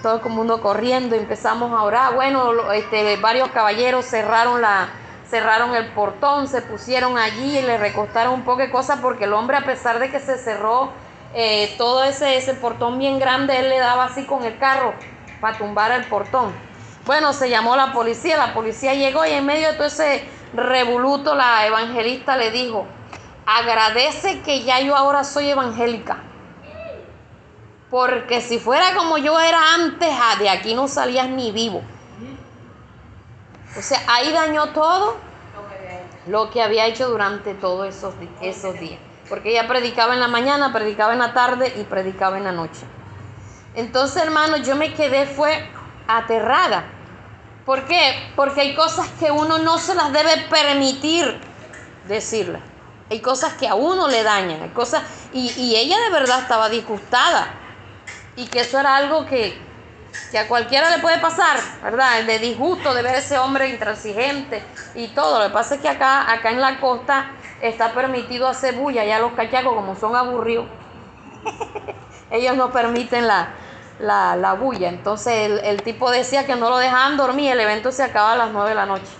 todo 0.00 0.20
el 0.24 0.30
mundo 0.30 0.60
corriendo, 0.60 1.16
empezamos 1.16 1.72
a 1.72 1.82
orar. 1.82 2.14
Bueno, 2.14 2.70
este, 2.72 3.16
varios 3.16 3.48
caballeros 3.50 4.04
cerraron 4.04 4.62
la, 4.62 4.88
cerraron 5.28 5.74
el 5.74 5.88
portón, 5.88 6.46
se 6.46 6.62
pusieron 6.62 7.18
allí 7.18 7.58
y 7.58 7.62
le 7.62 7.78
recostaron 7.78 8.34
un 8.34 8.42
poco 8.42 8.60
de 8.60 8.70
cosas 8.70 9.00
porque 9.00 9.24
el 9.24 9.32
hombre, 9.32 9.56
a 9.56 9.64
pesar 9.64 9.98
de 9.98 10.10
que 10.10 10.20
se 10.20 10.38
cerró 10.38 10.92
eh, 11.34 11.74
todo 11.78 12.04
ese, 12.04 12.36
ese 12.36 12.54
portón 12.54 12.98
bien 12.98 13.18
grande, 13.18 13.58
él 13.58 13.68
le 13.68 13.78
daba 13.78 14.04
así 14.04 14.24
con 14.24 14.44
el 14.44 14.56
carro 14.58 14.94
para 15.40 15.58
tumbar 15.58 15.90
el 15.92 16.04
portón. 16.04 16.52
Bueno, 17.06 17.32
se 17.32 17.50
llamó 17.50 17.74
la 17.74 17.92
policía, 17.92 18.36
la 18.36 18.54
policía 18.54 18.94
llegó 18.94 19.26
y 19.26 19.30
en 19.30 19.44
medio 19.44 19.72
de 19.72 19.74
todo 19.74 19.88
ese 19.88 20.24
revoluto 20.54 21.34
la 21.34 21.66
evangelista 21.66 22.36
le 22.36 22.50
dijo, 22.50 22.86
agradece 23.46 24.40
que 24.42 24.62
ya 24.62 24.80
yo 24.80 24.96
ahora 24.96 25.24
soy 25.24 25.50
evangélica. 25.50 26.18
Porque 27.90 28.40
si 28.40 28.58
fuera 28.58 28.94
como 28.94 29.18
yo 29.18 29.38
era 29.38 29.74
antes, 29.74 30.08
ah, 30.10 30.36
de 30.38 30.48
aquí 30.48 30.74
no 30.74 30.88
salías 30.88 31.28
ni 31.28 31.52
vivo. 31.52 31.82
O 33.78 33.82
sea, 33.82 34.00
ahí 34.08 34.32
dañó 34.32 34.68
todo 34.68 35.16
lo 36.26 36.50
que 36.50 36.62
había 36.62 36.86
hecho 36.86 37.08
durante 37.08 37.54
todos 37.54 37.88
esos, 37.88 38.14
esos 38.40 38.78
días. 38.80 38.98
Porque 39.28 39.50
ella 39.50 39.68
predicaba 39.68 40.14
en 40.14 40.20
la 40.20 40.28
mañana, 40.28 40.72
predicaba 40.72 41.12
en 41.12 41.18
la 41.18 41.32
tarde 41.32 41.72
y 41.76 41.84
predicaba 41.84 42.36
en 42.38 42.44
la 42.44 42.52
noche. 42.52 42.82
Entonces, 43.74 44.22
hermano, 44.22 44.56
yo 44.58 44.76
me 44.76 44.92
quedé, 44.94 45.26
fue 45.26 45.68
aterrada. 46.06 46.84
¿Por 47.64 47.86
qué? 47.86 48.32
Porque 48.36 48.60
hay 48.60 48.74
cosas 48.74 49.08
que 49.18 49.30
uno 49.30 49.58
no 49.58 49.78
se 49.78 49.94
las 49.94 50.12
debe 50.12 50.36
permitir 50.50 51.40
decirle. 52.06 52.73
Hay 53.14 53.20
cosas 53.20 53.52
que 53.54 53.68
a 53.68 53.76
uno 53.76 54.08
le 54.08 54.24
dañan, 54.24 54.60
hay 54.60 54.70
cosas, 54.70 55.04
y, 55.32 55.52
y 55.56 55.76
ella 55.76 56.00
de 56.00 56.10
verdad 56.10 56.40
estaba 56.40 56.68
disgustada. 56.68 57.46
Y 58.34 58.46
que 58.46 58.62
eso 58.62 58.80
era 58.80 58.96
algo 58.96 59.24
que, 59.24 59.56
que 60.32 60.38
a 60.40 60.48
cualquiera 60.48 60.90
le 60.90 61.00
puede 61.00 61.18
pasar, 61.18 61.60
¿verdad? 61.80 62.18
El 62.18 62.26
de 62.26 62.40
disgusto 62.40 62.92
de 62.92 63.02
ver 63.02 63.14
a 63.14 63.18
ese 63.18 63.38
hombre 63.38 63.68
intransigente 63.68 64.64
y 64.96 65.06
todo. 65.08 65.38
Lo 65.38 65.46
que 65.46 65.52
pasa 65.52 65.76
es 65.76 65.80
que 65.80 65.88
acá, 65.88 66.28
acá 66.32 66.50
en 66.50 66.60
la 66.60 66.80
costa 66.80 67.30
está 67.60 67.92
permitido 67.92 68.48
hacer 68.48 68.74
bulla, 68.74 69.04
ya 69.04 69.20
los 69.20 69.32
cachacos 69.34 69.74
como 69.74 69.94
son 69.94 70.16
aburridos, 70.16 70.66
ellos 72.32 72.56
no 72.56 72.72
permiten 72.72 73.28
la, 73.28 73.50
la, 74.00 74.54
bulla. 74.54 74.88
Entonces 74.88 75.60
el, 75.62 75.82
tipo 75.84 76.10
decía 76.10 76.46
que 76.46 76.56
no 76.56 76.68
lo 76.68 76.78
dejaban 76.78 77.16
dormir, 77.16 77.52
el 77.52 77.60
evento 77.60 77.92
se 77.92 78.02
acaba 78.02 78.32
a 78.32 78.36
las 78.36 78.50
9 78.50 78.70
de 78.70 78.74
la 78.74 78.86
noche. 78.86 79.12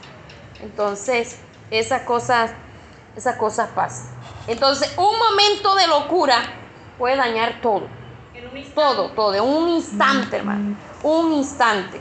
Entonces 0.63 1.39
esas 1.71 2.03
cosas, 2.03 2.53
esas 3.17 3.37
cosas 3.37 3.71
pasan. 3.75 4.07
Entonces 4.47 4.93
un 4.97 5.19
momento 5.19 5.75
de 5.75 5.87
locura 5.87 6.39
puede 6.99 7.17
dañar 7.17 7.61
todo. 7.61 7.89
Todo, 8.75 9.11
todo, 9.11 9.31
de 9.31 9.41
un 9.41 9.69
instante, 9.69 10.37
hermano. 10.37 10.77
Un 11.03 11.33
instante. 11.33 12.01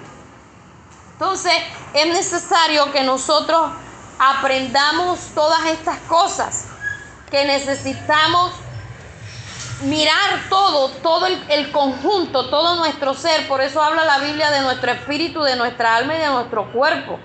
Entonces, 1.13 1.53
es 1.93 2.07
necesario 2.07 2.91
que 2.91 3.03
nosotros 3.03 3.71
aprendamos 4.19 5.19
todas 5.33 5.65
estas 5.65 5.99
cosas. 5.99 6.67
Que 7.29 7.45
necesitamos 7.45 8.51
mirar 9.83 10.47
todo, 10.49 10.89
todo 10.89 11.27
el, 11.27 11.43
el, 11.49 11.71
conjunto, 11.71 12.49
todo 12.49 12.75
nuestro 12.75 13.13
ser. 13.13 13.47
Por 13.47 13.61
eso 13.61 13.81
habla 13.81 14.03
la 14.05 14.19
Biblia 14.19 14.51
de 14.51 14.61
nuestro 14.61 14.91
espíritu, 14.91 15.43
de 15.43 15.55
nuestra 15.55 15.95
alma 15.95 16.15
y 16.15 16.19
de 16.19 16.27
nuestro 16.27 16.71
cuerpo. 16.71 17.19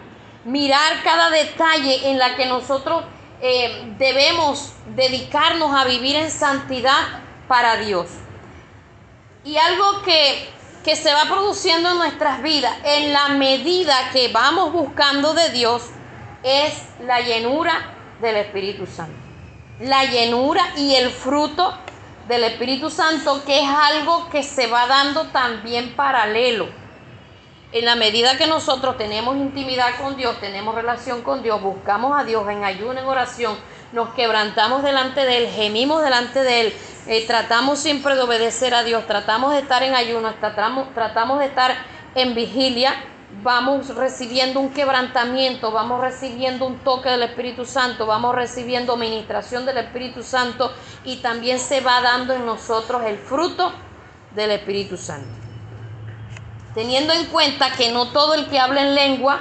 Mirar 0.44 1.02
cada 1.02 1.30
detalle 1.30 2.10
en 2.10 2.18
la 2.18 2.36
que 2.36 2.46
nosotros 2.46 3.04
eh, 3.40 3.94
debemos 3.98 4.72
dedicarnos 4.96 5.74
a 5.74 5.84
vivir 5.84 6.16
en 6.16 6.30
santidad 6.30 7.22
para 7.46 7.76
Dios. 7.76 8.08
Y 9.44 9.56
algo 9.56 10.02
que, 10.02 10.56
se 10.94 11.12
va 11.12 11.24
produciendo 11.24 11.90
en 11.90 11.98
nuestras 11.98 12.42
vidas 12.42 12.74
en 12.82 13.12
la 13.12 13.28
medida 13.28 14.10
que 14.10 14.28
vamos 14.28 14.72
buscando 14.72 15.34
de 15.34 15.50
Dios 15.50 15.82
es 16.42 16.82
la 17.04 17.20
llenura 17.20 17.94
del 18.22 18.36
Espíritu 18.36 18.86
Santo. 18.86 19.12
La 19.80 20.04
llenura 20.04 20.62
y 20.78 20.94
el 20.94 21.10
fruto 21.10 21.74
del 22.26 22.44
Espíritu 22.44 22.88
Santo, 22.88 23.44
que 23.44 23.60
es 23.60 23.68
algo 23.68 24.30
que 24.30 24.42
se 24.42 24.66
va 24.66 24.86
dando 24.86 25.26
también 25.26 25.94
paralelo. 25.94 26.68
En 27.70 27.84
la 27.84 27.96
medida 27.96 28.38
que 28.38 28.46
nosotros 28.46 28.96
tenemos 28.96 29.36
intimidad 29.36 30.00
con 30.00 30.16
Dios, 30.16 30.40
tenemos 30.40 30.74
relación 30.74 31.20
con 31.20 31.42
Dios, 31.42 31.60
buscamos 31.60 32.18
a 32.18 32.24
Dios 32.24 32.48
en 32.48 32.64
ayuno, 32.64 32.98
en 32.98 33.04
oración, 33.04 33.58
nos 33.92 34.08
quebrantamos 34.14 34.82
delante 34.82 35.26
de 35.26 35.36
Él, 35.36 35.48
gemimos 35.50 36.02
delante 36.02 36.42
de 36.42 36.60
Él, 36.62 36.72
eh, 37.08 37.26
tratamos 37.26 37.78
siempre 37.78 38.14
de 38.14 38.22
obedecer 38.22 38.72
a 38.72 38.84
Dios, 38.84 39.06
tratamos 39.06 39.52
de 39.52 39.58
estar 39.58 39.82
en 39.82 39.94
ayuno, 39.94 40.32
tratamos, 40.40 40.94
tratamos 40.94 41.40
de 41.40 41.44
estar 41.44 41.76
en 42.14 42.34
vigilia, 42.34 43.04
vamos 43.42 43.94
recibiendo 43.94 44.60
un 44.60 44.70
quebrantamiento, 44.70 45.70
vamos 45.70 46.00
recibiendo 46.00 46.64
un 46.64 46.78
toque 46.78 47.10
del 47.10 47.24
Espíritu 47.24 47.66
Santo, 47.66 48.06
vamos 48.06 48.34
recibiendo 48.34 48.96
ministración 48.96 49.66
del 49.66 49.76
Espíritu 49.76 50.22
Santo 50.22 50.72
y 51.04 51.16
también 51.16 51.58
se 51.58 51.82
va 51.82 52.00
dando 52.00 52.32
en 52.32 52.46
nosotros 52.46 53.02
el 53.04 53.18
fruto 53.18 53.74
del 54.34 54.52
Espíritu 54.52 54.96
Santo. 54.96 55.37
Teniendo 56.74 57.12
en 57.12 57.26
cuenta 57.26 57.72
que 57.72 57.92
no 57.92 58.12
todo 58.12 58.34
el 58.34 58.48
que 58.48 58.58
habla 58.58 58.82
en 58.82 58.94
lengua 58.94 59.40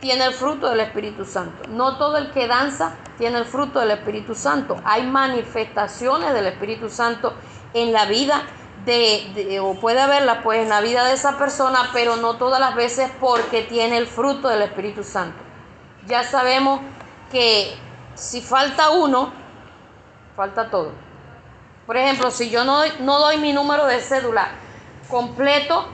tiene 0.00 0.24
el 0.24 0.34
fruto 0.34 0.70
del 0.70 0.80
Espíritu 0.80 1.24
Santo, 1.24 1.68
no 1.68 1.96
todo 1.96 2.16
el 2.16 2.30
que 2.30 2.46
danza 2.46 2.96
tiene 3.18 3.38
el 3.38 3.44
fruto 3.44 3.80
del 3.80 3.92
Espíritu 3.92 4.34
Santo. 4.34 4.76
Hay 4.84 5.06
manifestaciones 5.06 6.32
del 6.34 6.46
Espíritu 6.46 6.88
Santo 6.88 7.34
en 7.72 7.92
la 7.92 8.06
vida 8.06 8.42
de, 8.84 9.60
o 9.60 9.74
puede 9.80 10.00
haberla 10.00 10.42
pues 10.42 10.60
en 10.60 10.68
la 10.68 10.80
vida 10.80 11.04
de 11.04 11.14
esa 11.14 11.38
persona, 11.38 11.90
pero 11.92 12.16
no 12.16 12.34
todas 12.34 12.60
las 12.60 12.74
veces 12.74 13.10
porque 13.20 13.62
tiene 13.62 13.96
el 13.96 14.06
fruto 14.06 14.48
del 14.48 14.62
Espíritu 14.62 15.02
Santo. 15.02 15.38
Ya 16.06 16.22
sabemos 16.22 16.80
que 17.30 17.74
si 18.14 18.40
falta 18.42 18.90
uno, 18.90 19.32
falta 20.36 20.70
todo. 20.70 20.92
Por 21.86 21.96
ejemplo, 21.96 22.30
si 22.30 22.50
yo 22.50 22.64
no, 22.64 22.82
no 23.00 23.18
doy 23.18 23.38
mi 23.38 23.52
número 23.52 23.86
de 23.86 24.00
cédula 24.00 24.48
completo, 25.08 25.86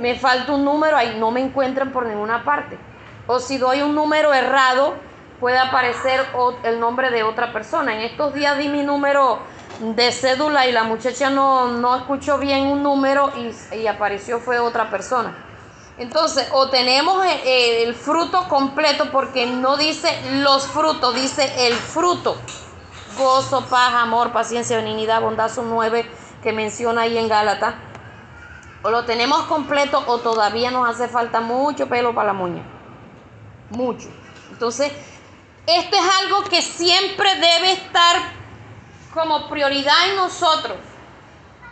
me 0.00 0.18
falta 0.18 0.52
un 0.52 0.64
número, 0.64 0.96
ahí 0.96 1.16
no 1.18 1.30
me 1.30 1.40
encuentran 1.40 1.92
por 1.92 2.06
ninguna 2.06 2.44
parte. 2.44 2.78
O 3.26 3.38
si 3.38 3.58
doy 3.58 3.82
un 3.82 3.94
número 3.94 4.32
errado, 4.32 4.94
puede 5.38 5.58
aparecer 5.58 6.24
el 6.64 6.80
nombre 6.80 7.10
de 7.10 7.22
otra 7.22 7.52
persona. 7.52 7.94
En 7.94 8.00
estos 8.00 8.34
días 8.34 8.58
di 8.58 8.68
mi 8.68 8.82
número 8.82 9.38
de 9.80 10.12
cédula 10.12 10.66
y 10.66 10.72
la 10.72 10.84
muchacha 10.84 11.30
no, 11.30 11.68
no 11.68 11.96
escuchó 11.96 12.38
bien 12.38 12.66
un 12.66 12.82
número 12.82 13.30
y, 13.72 13.86
apareció 13.86 14.40
fue 14.40 14.58
otra 14.58 14.90
persona. 14.90 15.34
Entonces, 15.98 16.48
o 16.52 16.70
tenemos 16.70 17.24
el, 17.24 17.30
eh, 17.30 17.42
eh, 17.44 17.82
el 17.84 17.94
fruto 17.94 18.48
completo 18.48 19.10
porque 19.12 19.46
no 19.46 19.76
dice 19.76 20.18
los 20.32 20.66
frutos, 20.66 21.14
dice 21.14 21.66
el 21.66 21.74
fruto. 21.74 22.36
Gozo, 23.18 23.66
paz, 23.66 23.92
amor, 23.94 24.32
paciencia, 24.32 24.76
benignidad, 24.76 25.20
bondad 25.20 25.50
son 25.50 25.68
nueve 25.68 26.10
que 26.42 26.52
menciona 26.52 27.02
ahí 27.02 27.18
en 27.18 27.28
Gálatas. 27.28 27.74
O 28.82 28.90
lo 28.90 29.04
tenemos 29.04 29.42
completo 29.42 30.02
o 30.06 30.18
todavía 30.18 30.70
nos 30.70 30.88
hace 30.88 31.08
falta 31.08 31.40
mucho 31.40 31.86
pelo 31.86 32.14
para 32.14 32.28
la 32.28 32.32
muña. 32.32 32.62
Mucho. 33.70 34.08
Entonces, 34.50 34.92
esto 35.66 35.96
es 35.96 36.02
algo 36.22 36.44
que 36.44 36.62
siempre 36.62 37.34
debe 37.34 37.72
estar 37.72 38.16
como 39.12 39.48
prioridad 39.48 40.08
en 40.10 40.16
nosotros. 40.16 40.76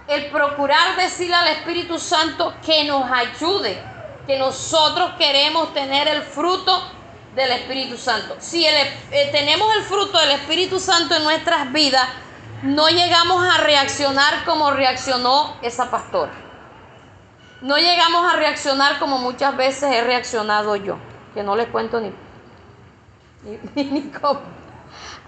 El 0.06 0.30
procurar 0.30 0.96
decirle 0.96 1.34
al 1.34 1.48
Espíritu 1.48 1.98
Santo 1.98 2.54
que 2.64 2.84
nos 2.84 3.10
ayude, 3.10 3.82
que 4.26 4.38
nosotros 4.38 5.12
queremos 5.18 5.72
tener 5.74 6.08
el 6.08 6.22
fruto 6.22 6.82
del 7.34 7.50
Espíritu 7.52 7.96
Santo. 7.96 8.36
Si 8.38 8.66
eh, 8.66 9.28
tenemos 9.32 9.74
el 9.76 9.82
fruto 9.82 10.18
del 10.18 10.32
Espíritu 10.32 10.80
Santo 10.80 11.14
en 11.14 11.24
nuestras 11.24 11.72
vidas, 11.72 12.06
no 12.62 12.88
llegamos 12.88 13.46
a 13.46 13.58
reaccionar 13.58 14.44
como 14.44 14.70
reaccionó 14.70 15.56
esa 15.62 15.90
pastora. 15.90 16.47
No 17.60 17.76
llegamos 17.76 18.32
a 18.32 18.36
reaccionar 18.36 18.98
como 18.98 19.18
muchas 19.18 19.56
veces 19.56 19.92
he 19.92 20.02
reaccionado 20.02 20.76
yo, 20.76 20.96
que 21.34 21.42
no 21.42 21.56
les 21.56 21.68
cuento 21.68 22.00
ni 22.00 22.12
ni, 23.42 24.10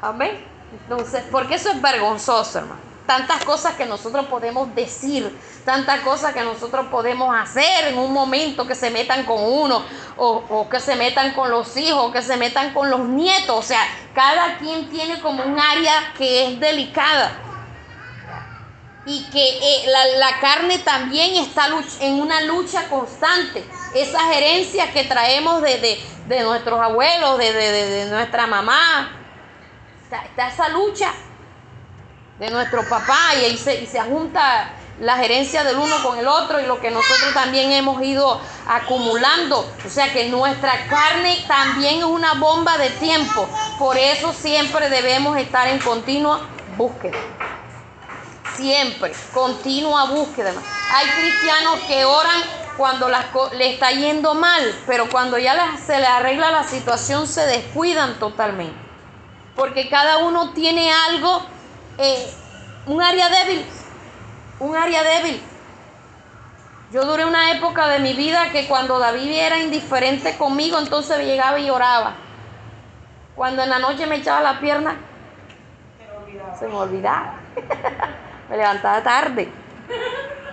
Amén. 0.00 0.44
Entonces, 0.72 1.24
porque 1.30 1.54
eso 1.54 1.70
es 1.70 1.80
vergonzoso, 1.82 2.58
hermano. 2.58 2.80
Tantas 3.06 3.44
cosas 3.44 3.74
que 3.74 3.86
nosotros 3.86 4.26
podemos 4.26 4.72
decir, 4.74 5.36
tantas 5.64 6.00
cosas 6.00 6.32
que 6.32 6.42
nosotros 6.42 6.86
podemos 6.86 7.34
hacer 7.34 7.88
en 7.88 7.98
un 7.98 8.12
momento 8.12 8.66
que 8.66 8.76
se 8.76 8.88
metan 8.88 9.24
con 9.24 9.42
uno, 9.42 9.82
o, 10.16 10.44
o 10.48 10.68
que 10.68 10.78
se 10.78 10.94
metan 10.94 11.34
con 11.34 11.50
los 11.50 11.76
hijos, 11.76 12.12
que 12.12 12.22
se 12.22 12.36
metan 12.36 12.72
con 12.72 12.88
los 12.88 13.00
nietos. 13.00 13.56
O 13.56 13.62
sea, 13.62 13.80
cada 14.14 14.58
quien 14.58 14.88
tiene 14.88 15.20
como 15.20 15.42
un 15.42 15.58
área 15.58 16.12
que 16.16 16.52
es 16.52 16.60
delicada. 16.60 17.49
Y 19.04 19.30
que 19.30 19.58
eh, 19.58 19.86
la, 20.18 20.40
carne 20.40 20.78
también 20.78 21.36
está 21.36 21.68
en 22.00 22.20
una 22.20 22.42
lucha 22.42 22.88
constante. 22.88 23.64
Esas 23.92 24.22
herencias 24.36 24.90
que 24.90 25.04
traemos 25.04 25.62
de, 25.62 25.98
nuestros 26.44 26.80
abuelos, 26.80 27.38
de, 27.38 28.06
nuestra 28.10 28.46
mamá, 28.46 29.10
está, 30.02 30.48
esa 30.48 30.68
lucha 30.68 31.12
de 32.38 32.50
nuestro 32.50 32.88
papá 32.88 33.34
y 33.34 33.56
se, 33.56 33.82
y 33.82 33.86
se 33.86 34.00
junta 34.00 34.72
la 35.00 35.16
gerencia 35.16 35.64
del 35.64 35.78
uno 35.78 36.02
con 36.02 36.18
el 36.18 36.28
otro 36.28 36.60
y 36.60 36.66
lo 36.66 36.78
que 36.78 36.90
nosotros 36.90 37.32
también 37.32 37.72
hemos 37.72 38.02
ido 38.02 38.40
acumulando. 38.68 39.66
O 39.84 39.88
sea 39.88 40.12
que 40.12 40.28
nuestra 40.28 40.86
carne 40.88 41.42
también 41.48 41.98
es 41.98 42.04
una 42.04 42.34
bomba 42.34 42.76
de 42.76 42.90
tiempo. 42.90 43.48
Por 43.78 43.96
eso 43.96 44.32
siempre 44.34 44.90
debemos 44.90 45.38
estar 45.38 45.68
en 45.68 45.78
continua 45.78 46.46
búsqueda. 46.76 47.18
Siempre, 48.60 49.12
continua 49.32 50.06
búsqueda. 50.06 50.52
Hay 50.92 51.06
cristianos 51.18 51.80
que 51.88 52.04
oran 52.04 52.42
cuando 52.76 53.08
le 53.08 53.72
está 53.72 53.90
yendo 53.90 54.34
mal, 54.34 54.74
pero 54.86 55.08
cuando 55.08 55.38
ya 55.38 55.76
se 55.76 55.98
le 55.98 56.06
arregla 56.06 56.50
la 56.50 56.64
situación 56.64 57.26
se 57.26 57.46
descuidan 57.46 58.18
totalmente. 58.18 58.78
Porque 59.56 59.88
cada 59.88 60.18
uno 60.18 60.52
tiene 60.52 60.92
algo, 60.92 61.42
eh, 61.98 62.30
un 62.86 63.02
área 63.02 63.28
débil 63.28 63.64
un 64.60 64.76
área 64.76 65.02
débil. 65.02 65.42
Yo 66.92 67.04
duré 67.04 67.24
una 67.24 67.52
época 67.52 67.88
de 67.88 67.98
mi 67.98 68.12
vida 68.12 68.50
que 68.52 68.68
cuando 68.68 68.98
David 68.98 69.30
era 69.30 69.58
indiferente 69.58 70.36
conmigo, 70.36 70.78
entonces 70.78 71.24
llegaba 71.24 71.58
y 71.58 71.66
lloraba. 71.66 72.14
Cuando 73.34 73.62
en 73.62 73.70
la 73.70 73.78
noche 73.78 74.06
me 74.06 74.16
echaba 74.16 74.42
la 74.42 74.60
pierna, 74.60 74.96
se 76.58 76.66
me 76.66 76.74
olvidaba. 76.74 77.34
me 78.50 78.56
levantaba 78.56 79.02
tarde. 79.02 79.48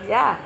Ya. 0.08 0.38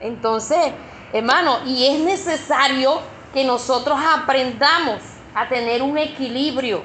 Entonces, 0.00 0.72
hermano, 1.12 1.60
y 1.64 1.86
es 1.86 2.00
necesario 2.00 3.00
que 3.32 3.44
nosotros 3.44 4.00
aprendamos 4.04 5.00
a 5.34 5.48
tener 5.48 5.82
un 5.82 5.96
equilibrio 5.98 6.82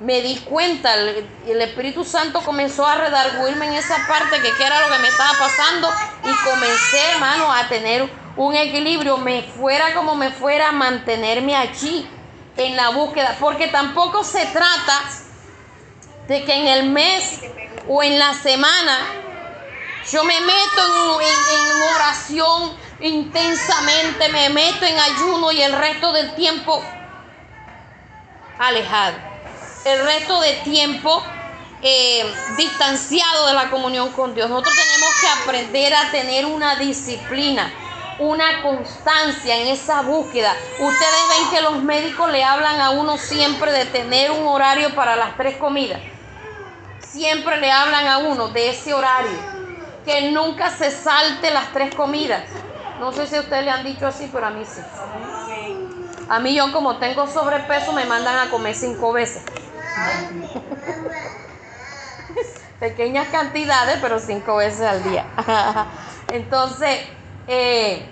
me 0.00 0.20
di 0.20 0.36
cuenta, 0.40 0.94
el, 0.94 1.62
Espíritu 1.62 2.04
Santo 2.04 2.40
comenzó 2.40 2.84
a 2.86 2.96
redarguirme 2.96 3.66
en 3.66 3.72
esa 3.74 3.96
parte 4.08 4.40
que 4.42 4.52
qué 4.56 4.66
era 4.66 4.80
lo 4.80 4.94
que 4.94 5.00
me 5.00 5.08
estaba 5.08 5.30
pasando 5.38 5.88
y 6.24 6.50
comencé, 6.50 7.12
hermano, 7.12 7.52
a 7.52 7.68
tener 7.68 8.08
un 8.36 8.54
equilibrio, 8.54 9.18
me 9.18 9.42
fuera 9.42 9.94
como 9.94 10.16
me 10.16 10.30
fuera, 10.30 10.72
mantenerme 10.72 11.54
allí 11.54 12.08
en 12.56 12.76
la 12.76 12.90
búsqueda, 12.90 13.36
porque 13.38 13.68
tampoco 13.68 14.24
se 14.24 14.44
trata 14.46 15.00
de 16.28 16.44
que 16.44 16.54
en 16.54 16.66
el 16.66 16.90
mes 16.90 17.40
o 17.88 18.02
en 18.02 18.18
la 18.18 18.34
semana 18.34 18.98
yo 20.10 20.24
me 20.24 20.40
meto 20.40 21.20
en, 21.20 21.82
oración 21.94 22.76
intensamente, 23.00 24.28
me 24.30 24.48
meto 24.50 24.84
en 24.84 24.98
ayuno 24.98 25.52
y 25.52 25.62
el 25.62 25.72
resto 25.72 26.12
del 26.12 26.34
tiempo 26.34 26.82
alejado 28.58 29.34
el 29.84 30.04
resto 30.04 30.40
de 30.40 30.52
tiempo 30.64 31.22
eh, 31.82 32.24
distanciado 32.56 33.46
de 33.46 33.54
la 33.54 33.70
comunión 33.70 34.10
con 34.12 34.34
Dios. 34.34 34.48
Nosotros 34.48 34.74
tenemos 34.74 35.20
que 35.20 35.42
aprender 35.42 35.94
a 35.94 36.10
tener 36.10 36.46
una 36.46 36.76
disciplina, 36.76 37.70
una 38.18 38.62
constancia 38.62 39.56
en 39.58 39.68
esa 39.68 40.00
búsqueda. 40.02 40.56
Ustedes 40.78 41.28
ven 41.28 41.50
que 41.50 41.60
los 41.60 41.82
médicos 41.82 42.30
le 42.32 42.42
hablan 42.42 42.80
a 42.80 42.90
uno 42.90 43.18
siempre 43.18 43.72
de 43.72 43.84
tener 43.86 44.30
un 44.30 44.46
horario 44.46 44.94
para 44.94 45.16
las 45.16 45.36
tres 45.36 45.56
comidas. 45.58 46.00
Siempre 47.14 47.58
le 47.58 47.70
hablan 47.70 48.08
a 48.08 48.18
uno 48.18 48.48
de 48.48 48.70
ese 48.70 48.92
horario. 48.92 49.38
Que 50.04 50.32
nunca 50.32 50.68
se 50.68 50.90
salte 50.90 51.52
las 51.52 51.72
tres 51.72 51.94
comidas. 51.94 52.42
No 52.98 53.12
sé 53.12 53.28
si 53.28 53.38
ustedes 53.38 53.64
le 53.64 53.70
han 53.70 53.84
dicho 53.84 54.04
así, 54.04 54.28
pero 54.32 54.46
a 54.46 54.50
mí 54.50 54.64
sí. 54.64 54.80
A 56.28 56.40
mí 56.40 56.56
yo 56.56 56.72
como 56.72 56.96
tengo 56.96 57.28
sobrepeso 57.28 57.92
me 57.92 58.04
mandan 58.04 58.48
a 58.48 58.50
comer 58.50 58.74
cinco 58.74 59.12
veces. 59.12 59.40
Pequeñas 62.80 63.28
cantidades, 63.28 63.98
pero 64.02 64.18
cinco 64.18 64.56
veces 64.56 64.80
al 64.80 65.04
día. 65.04 65.24
Entonces, 66.32 66.98
eh, 67.46 68.04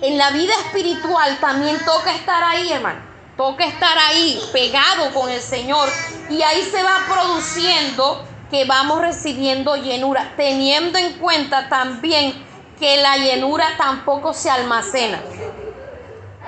en 0.00 0.16
la 0.16 0.30
vida 0.30 0.54
espiritual 0.64 1.36
también 1.38 1.84
toca 1.84 2.12
estar 2.12 2.42
ahí, 2.42 2.72
hermano. 2.72 3.11
Toca 3.42 3.64
estar 3.64 3.98
ahí, 3.98 4.40
pegado 4.52 5.12
con 5.12 5.28
el 5.28 5.40
Señor. 5.40 5.88
Y 6.30 6.42
ahí 6.42 6.62
se 6.62 6.80
va 6.80 7.00
produciendo 7.12 8.24
que 8.48 8.64
vamos 8.66 9.00
recibiendo 9.00 9.74
llenura, 9.74 10.34
teniendo 10.36 10.96
en 10.96 11.14
cuenta 11.14 11.68
también 11.68 12.34
que 12.78 12.98
la 12.98 13.16
llenura 13.16 13.66
tampoco 13.76 14.32
se 14.32 14.48
almacena. 14.48 15.20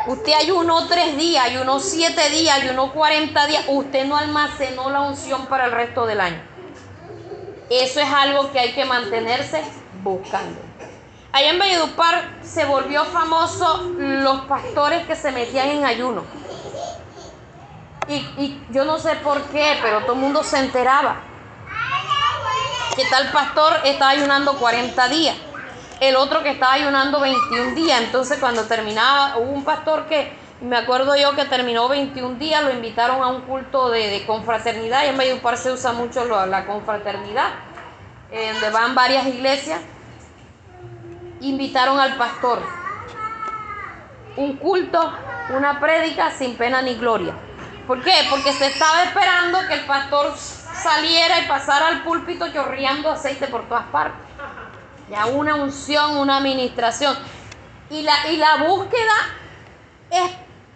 Usted 0.06 0.34
ayunó 0.34 0.86
tres 0.86 1.16
días, 1.16 1.44
ayunó 1.44 1.80
siete 1.80 2.30
días, 2.30 2.62
ayunó 2.62 2.92
cuarenta 2.92 3.48
días. 3.48 3.64
Usted 3.66 4.04
no 4.04 4.16
almacenó 4.16 4.88
la 4.88 5.00
unción 5.00 5.46
para 5.46 5.64
el 5.64 5.72
resto 5.72 6.06
del 6.06 6.20
año. 6.20 6.40
Eso 7.70 7.98
es 7.98 8.08
algo 8.08 8.52
que 8.52 8.60
hay 8.60 8.72
que 8.72 8.84
mantenerse 8.84 9.64
buscando. 10.04 10.60
Allá 11.32 11.50
en 11.50 11.58
Valledupar 11.58 12.38
se 12.44 12.64
volvió 12.64 13.04
famoso 13.06 13.90
los 13.98 14.42
pastores 14.42 15.04
que 15.08 15.16
se 15.16 15.32
metían 15.32 15.70
en 15.70 15.84
ayuno. 15.84 16.43
Y, 18.08 18.14
y, 18.14 18.66
yo 18.70 18.84
no 18.84 18.98
sé 18.98 19.14
por 19.16 19.42
qué, 19.44 19.78
pero 19.82 20.00
todo 20.02 20.12
el 20.12 20.20
mundo 20.20 20.42
se 20.42 20.58
enteraba. 20.58 21.16
Que 22.96 23.04
tal 23.06 23.32
pastor 23.32 23.72
estaba 23.84 24.10
ayunando 24.10 24.54
40 24.54 25.08
días 25.08 25.36
el 26.00 26.16
otro 26.16 26.42
que 26.42 26.50
estaba 26.50 26.74
ayunando 26.74 27.20
21 27.20 27.74
días. 27.74 28.00
Entonces 28.00 28.38
cuando 28.38 28.64
terminaba, 28.64 29.38
hubo 29.38 29.50
un 29.50 29.64
pastor 29.64 30.06
que, 30.06 30.32
me 30.60 30.76
acuerdo 30.76 31.16
yo 31.16 31.34
que 31.34 31.44
terminó 31.44 31.88
21 31.88 32.36
días, 32.36 32.62
lo 32.64 32.72
invitaron 32.72 33.22
a 33.22 33.28
un 33.28 33.42
culto 33.42 33.90
de, 33.90 34.24
confraternidad, 34.26 35.04
y 35.04 35.08
en 35.08 35.18
Valledupar 35.18 35.56
se 35.56 35.72
usa 35.72 35.92
mucho 35.92 36.24
la 36.24 36.66
confraternidad, 36.66 37.50
donde 38.30 38.70
van 38.70 38.94
varias 38.94 39.26
iglesias. 39.26 39.80
Invitaron 41.40 41.98
al 42.00 42.16
pastor. 42.16 42.60
Un 44.36 44.56
culto, 44.56 45.12
una 45.50 45.78
prédica 45.78 46.30
sin 46.30 46.56
pena 46.56 46.80
ni 46.82 46.94
gloria. 46.94 47.34
¿Por 47.86 48.02
qué? 48.02 48.12
Porque 48.30 48.52
se 48.52 48.66
estaba 48.66 49.04
esperando 49.04 49.58
que 49.68 49.74
el 49.74 49.84
pastor 49.86 50.34
saliera 50.36 51.40
y 51.40 51.46
pasara 51.46 51.88
al 51.88 52.02
púlpito 52.02 52.52
chorreando 52.52 53.10
aceite 53.10 53.46
por 53.46 53.68
todas 53.68 53.86
partes 53.86 54.24
ya 55.08 55.26
una 55.26 55.56
unción, 55.56 56.16
una 56.16 56.38
administración. 56.38 57.16
Y 57.90 58.02
la, 58.02 58.28
y 58.30 58.36
la 58.36 58.64
búsqueda 58.64 59.12
es, 60.10 60.30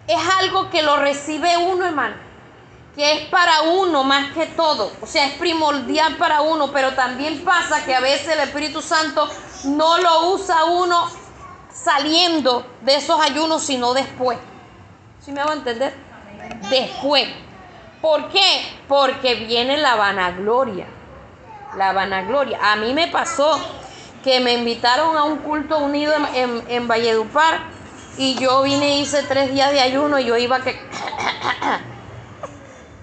es 0.07 0.29
algo 0.41 0.71
que 0.71 0.83
lo 0.83 0.97
recibe 0.97 1.57
uno, 1.57 1.87
hermano, 1.87 2.17
que 2.95 3.13
es 3.13 3.29
para 3.29 3.63
uno 3.63 4.05
más 4.05 4.33
que 4.33 4.47
todo, 4.47 4.93
o 5.01 5.07
sea, 5.07 5.27
es 5.27 5.35
primordial 5.35 6.17
para 6.17 6.43
uno, 6.43 6.71
pero 6.73 6.95
también 6.95 7.45
pasa 7.45 7.85
que 7.85 7.95
a 7.95 8.01
veces 8.01 8.29
el 8.29 8.41
Espíritu 8.41 8.83
Santo 8.83 9.29
no 9.65 9.99
lo 9.99 10.33
usa 10.33 10.65
uno 10.65 11.09
saliendo 11.73 12.67
de 12.83 12.97
esos 12.97 13.21
ayunos, 13.21 13.63
sino 13.63 13.95
después. 13.95 14.39
¿Sí 15.21 15.33
me 15.33 15.41
hago 15.41 15.53
entender? 15.53 16.08
Después. 16.71 17.29
¿Por 18.01 18.29
qué? 18.29 18.63
Porque 18.87 19.35
viene 19.35 19.77
la 19.77 19.97
vanagloria. 19.97 20.87
La 21.77 21.93
vanagloria. 21.93 22.59
A 22.73 22.77
mí 22.77 22.95
me 22.95 23.09
pasó 23.09 23.59
que 24.23 24.41
me 24.41 24.55
invitaron 24.55 25.17
a 25.17 25.25
un 25.25 25.39
culto 25.39 25.79
unido 25.79 26.13
en, 26.35 26.63
en, 26.69 26.89
Valledupar 26.89 27.61
y 28.17 28.35
yo 28.35 28.63
vine 28.63 28.97
y 28.97 29.01
hice 29.01 29.23
tres 29.23 29.53
días 29.53 29.71
de 29.73 29.81
ayuno 29.81 30.19
y 30.19 30.27
yo 30.27 30.37
iba 30.37 30.61
que... 30.61 30.79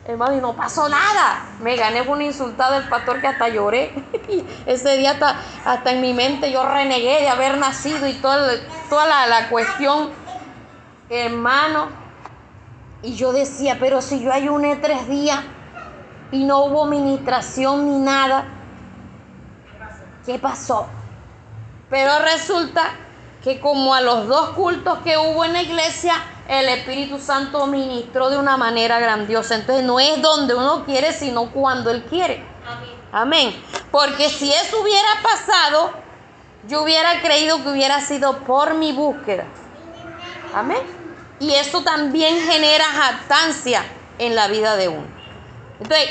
Hermano, 0.08 0.38
y 0.38 0.42
no 0.42 0.54
pasó 0.54 0.88
nada. 0.88 1.48
Me 1.62 1.76
gané 1.76 2.02
un 2.02 2.22
insultado 2.22 2.76
del 2.76 2.88
pastor 2.88 3.22
que 3.22 3.28
hasta 3.28 3.50
lloré. 3.50 3.92
Ese 4.68 4.98
día 4.98 5.12
hasta, 5.12 5.40
hasta 5.66 5.92
en 5.94 6.02
mi 6.02 6.14
mente 6.14 6.52
yo 6.52 6.64
renegué 6.64 7.22
de 7.22 7.30
haber 7.30 7.58
nacido 7.58 8.08
y 8.08 8.14
toda, 8.14 8.54
toda 8.88 9.08
la, 9.08 9.26
la 9.26 9.50
cuestión, 9.50 10.12
hermano. 11.10 12.05
Y 13.06 13.16
yo 13.16 13.32
decía, 13.32 13.78
pero 13.80 14.02
si 14.02 14.20
yo 14.20 14.34
ayuné 14.34 14.78
tres 14.78 15.08
días 15.08 15.40
y 16.32 16.44
no 16.44 16.66
hubo 16.66 16.86
ministración 16.86 17.86
ni 17.86 18.00
nada, 18.00 18.46
¿qué 20.26 20.40
pasó? 20.40 20.88
Pero 21.88 22.18
resulta 22.18 22.82
que 23.44 23.60
como 23.60 23.94
a 23.94 24.02
los 24.02 24.28
dos 24.28 24.50
cultos 24.50 24.98
que 25.04 25.20
hubo 25.20 25.46
en 25.46 25.54
la 25.54 25.62
iglesia, 25.62 26.16
el 26.48 26.68
Espíritu 26.68 27.20
Santo 27.20 27.68
ministró 27.68 28.32
de 28.32 28.40
una 28.40 28.58
manera 28.58 29.00
grandiosa. 29.00 29.54
Entonces 29.54 29.86
no 29.86 30.00
es 30.00 30.20
donde 30.24 30.56
uno 30.56 30.84
quiere, 30.84 31.14
sino 31.14 31.52
cuando 31.52 31.92
Él 31.92 32.06
quiere. 32.06 32.44
Amén. 33.12 33.56
Porque 33.92 34.30
si 34.30 34.52
eso 34.52 34.82
hubiera 34.82 35.10
pasado, 35.22 35.92
yo 36.68 36.82
hubiera 36.82 37.22
creído 37.22 37.62
que 37.62 37.70
hubiera 37.70 38.02
sido 38.02 38.40
por 38.40 38.74
mi 38.74 38.94
búsqueda. 38.94 39.46
Amén. 40.56 41.05
Y 41.40 41.54
eso 41.54 41.84
también 41.84 42.40
genera 42.40 42.86
jactancia 42.86 43.84
en 44.20 44.36
la 44.36 44.48
vida 44.48 44.76
de 44.78 44.88
uno. 44.88 45.08
Entonces, 45.80 46.10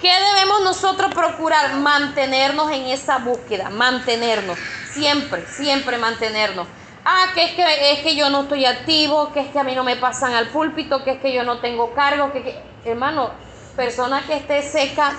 ¿Qué 0.00 0.12
debemos 0.12 0.62
nosotros 0.62 1.14
procurar? 1.14 1.74
Mantenernos 1.76 2.70
en 2.70 2.86
esa 2.86 3.16
búsqueda, 3.18 3.70
mantenernos, 3.70 4.58
siempre, 4.90 5.46
siempre 5.46 5.96
mantenernos. 5.96 6.68
Ah, 7.02 7.28
que 7.34 7.44
es 7.44 7.50
que, 7.52 7.92
es 7.92 8.00
que 8.00 8.14
yo 8.14 8.28
no 8.28 8.42
estoy 8.42 8.66
activo, 8.66 9.32
que 9.32 9.40
es 9.40 9.48
que 9.48 9.58
a 9.58 9.64
mí 9.64 9.74
no 9.74 9.84
me 9.84 9.96
pasan 9.96 10.34
al 10.34 10.48
púlpito, 10.48 11.02
que 11.02 11.12
es 11.12 11.20
que 11.20 11.32
yo 11.32 11.44
no 11.44 11.60
tengo 11.60 11.94
cargo, 11.94 12.30
que, 12.30 12.42
que... 12.42 12.62
hermano, 12.84 13.30
persona 13.74 14.22
que 14.26 14.36
esté 14.36 14.62
seca 14.62 15.14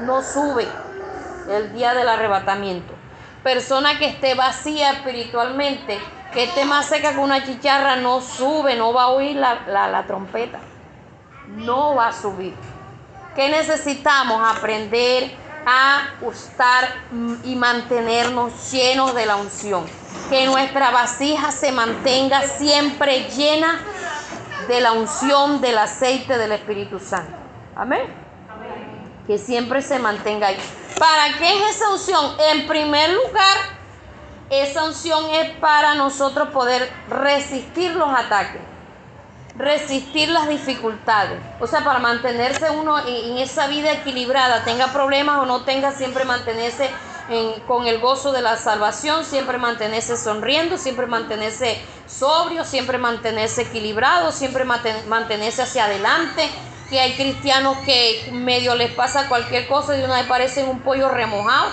no 0.00 0.22
sube 0.22 0.66
el 1.48 1.72
día 1.72 1.94
del 1.94 2.08
arrebatamiento. 2.08 2.94
Persona 3.44 3.96
que 3.96 4.06
esté 4.06 4.34
vacía 4.34 4.90
espiritualmente, 4.90 6.00
que 6.32 6.44
esté 6.44 6.64
más 6.64 6.86
seca 6.86 7.12
que 7.12 7.18
una 7.18 7.44
chicharra, 7.44 7.96
no 7.96 8.20
sube, 8.20 8.76
no 8.76 8.92
va 8.92 9.04
a 9.04 9.08
oír 9.08 9.36
la, 9.36 9.60
la 9.66 10.06
trompeta. 10.06 10.58
No 11.48 11.94
va 11.94 12.08
a 12.08 12.12
subir. 12.12 12.54
¿Qué 13.34 13.48
necesitamos? 13.48 14.42
Aprender 14.56 15.30
a 15.66 16.14
gustar 16.20 16.88
y 17.44 17.56
mantenernos 17.56 18.72
llenos 18.72 19.14
de 19.14 19.26
la 19.26 19.36
unción. 19.36 19.84
Que 20.30 20.46
nuestra 20.46 20.90
vasija 20.90 21.50
se 21.50 21.72
mantenga 21.72 22.42
siempre 22.42 23.28
llena 23.36 23.80
de 24.68 24.80
la 24.80 24.92
unción 24.92 25.60
del 25.60 25.78
aceite 25.78 26.38
del 26.38 26.52
Espíritu 26.52 26.98
Santo. 26.98 27.36
Amén. 27.74 28.06
Que 29.26 29.38
siempre 29.38 29.82
se 29.82 29.98
mantenga 29.98 30.48
ahí. 30.48 30.58
¿Para 30.98 31.36
qué 31.36 31.52
es 31.52 31.76
esa 31.76 31.90
unción? 31.90 32.36
En 32.52 32.66
primer 32.66 33.10
lugar, 33.10 33.75
esa 34.50 34.84
unción 34.84 35.24
es 35.34 35.50
para 35.56 35.94
nosotros 35.94 36.48
poder 36.48 36.90
resistir 37.08 37.92
los 37.92 38.08
ataques 38.08 38.60
resistir 39.58 40.28
las 40.28 40.48
dificultades. 40.48 41.40
O 41.60 41.66
sea, 41.66 41.84
para 41.84 41.98
mantenerse 41.98 42.70
uno 42.70 42.98
en, 43.06 43.38
esa 43.38 43.66
vida 43.68 43.92
equilibrada, 43.92 44.64
tenga 44.64 44.92
problemas 44.92 45.38
o 45.38 45.46
no 45.46 45.62
tenga, 45.62 45.92
siempre 45.92 46.24
mantenerse 46.24 46.90
con 47.66 47.88
el 47.88 47.98
gozo 47.98 48.30
de 48.30 48.40
la 48.40 48.56
salvación, 48.56 49.24
siempre 49.24 49.58
mantenerse 49.58 50.16
sonriendo, 50.16 50.78
siempre 50.78 51.06
mantenerse 51.06 51.80
sobrio, 52.06 52.64
siempre 52.64 52.98
mantenerse 52.98 53.62
equilibrado, 53.62 54.30
siempre 54.30 54.64
mantenerse 54.64 55.62
hacia 55.62 55.86
adelante. 55.86 56.48
Que 56.88 57.00
hay 57.00 57.16
cristianos 57.16 57.78
que 57.78 58.28
medio 58.30 58.76
les 58.76 58.92
pasa 58.92 59.28
cualquier 59.28 59.66
cosa 59.66 59.98
y 59.98 60.04
una 60.04 60.18
vez 60.18 60.26
parecen 60.26 60.68
un 60.68 60.80
pollo 60.80 61.08
remojado. 61.08 61.72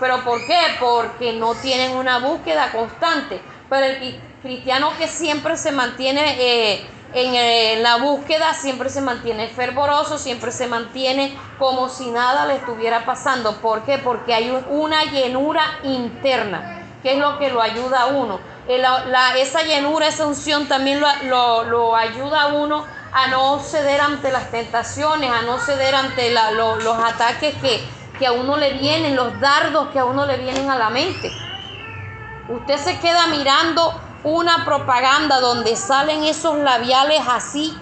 ¿Pero 0.00 0.24
por 0.24 0.44
qué? 0.46 0.60
Porque 0.80 1.32
no 1.32 1.54
tienen 1.54 1.96
una 1.96 2.18
búsqueda 2.18 2.70
constante. 2.72 3.40
Pero 3.68 3.86
el 3.86 4.20
cristiano 4.42 4.92
que 4.98 5.08
siempre 5.08 5.56
se 5.56 5.72
mantiene... 5.72 6.36
Eh, 6.38 6.86
en, 7.14 7.82
la 7.82 7.96
búsqueda 7.96 8.54
siempre 8.54 8.90
se 8.90 9.00
mantiene 9.00 9.48
fervoroso, 9.48 10.18
siempre 10.18 10.52
se 10.52 10.66
mantiene 10.66 11.36
como 11.58 11.88
si 11.88 12.10
nada 12.10 12.46
le 12.46 12.56
estuviera 12.56 13.04
pasando. 13.04 13.56
¿Por 13.60 13.82
qué? 13.82 13.98
Porque 13.98 14.34
hay 14.34 14.50
una 14.68 15.04
llenura 15.04 15.62
interna, 15.84 16.82
que 17.02 17.12
es 17.12 17.18
lo 17.18 17.38
que 17.38 17.50
lo 17.50 17.62
ayuda 17.62 18.02
a 18.02 18.06
uno. 18.06 18.40
esa 19.36 19.62
llenura, 19.62 20.06
esa 20.06 20.26
unción 20.26 20.68
también 20.68 21.00
lo, 21.00 21.96
ayuda 21.96 22.42
a 22.42 22.46
uno 22.48 22.84
a 23.10 23.26
no 23.28 23.58
ceder 23.60 24.02
ante 24.02 24.30
las 24.30 24.50
tentaciones, 24.50 25.30
a 25.30 25.40
no 25.42 25.58
ceder 25.58 25.94
ante 25.94 26.30
los 26.30 26.98
ataques 26.98 27.54
que, 27.62 27.82
que 28.18 28.26
a 28.26 28.32
uno 28.32 28.56
le 28.56 28.74
vienen, 28.74 29.16
los 29.16 29.38
dardos 29.40 29.88
que 29.88 29.98
a 29.98 30.04
uno 30.04 30.26
le 30.26 30.36
vienen 30.38 30.70
a 30.70 30.76
la 30.76 30.90
mente. 30.90 31.30
Usted 32.48 32.76
se 32.76 32.98
queda 32.98 33.26
mirando 33.28 33.92
una 34.24 34.64
propaganda 34.64 35.40
donde 35.40 35.76
salen 35.76 36.24
esos 36.24 36.58
labiales 36.58 37.20
así 37.28 37.76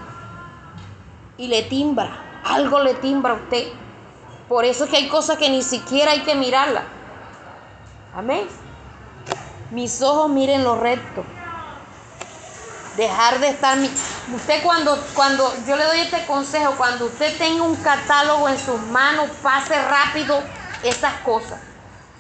y 1.39 1.49
le 1.49 1.63
timbra, 1.63 2.43
algo 2.45 2.81
le 2.81 2.95
timbra 2.95 3.33
a 3.33 3.37
usted. 3.37 3.69
Por 4.49 4.65
eso 4.65 4.85
es 4.85 4.91
que 4.91 4.97
hay 4.97 5.09
cosas 5.09 5.39
que 5.39 5.51
ni 5.51 5.63
siquiera 5.63 6.13
hay 6.13 6.21
que 6.21 6.35
mirarlas. 6.35 6.85
Amén. 8.15 8.47
Mis 9.71 10.01
ojos 10.03 10.31
miren 10.31 10.63
lo 10.65 10.77
recto. 10.77 11.25
Dejar 12.97 13.41
de 13.41 13.49
estar... 13.49 13.77
Usted 14.35 14.63
cuando, 14.63 14.97
cuando 15.15 15.53
yo 15.67 15.77
le 15.77 15.85
doy 15.85 16.01
este 16.01 16.27
consejo, 16.27 16.75
cuando 16.77 17.07
usted 17.07 17.37
tenga 17.39 17.63
un 17.63 17.77
catálogo 17.77 18.49
en 18.49 18.59
sus 18.59 18.81
manos, 18.83 19.31
pase 19.41 19.81
rápido 19.81 20.43
esas 20.83 21.15
cosas. 21.21 21.61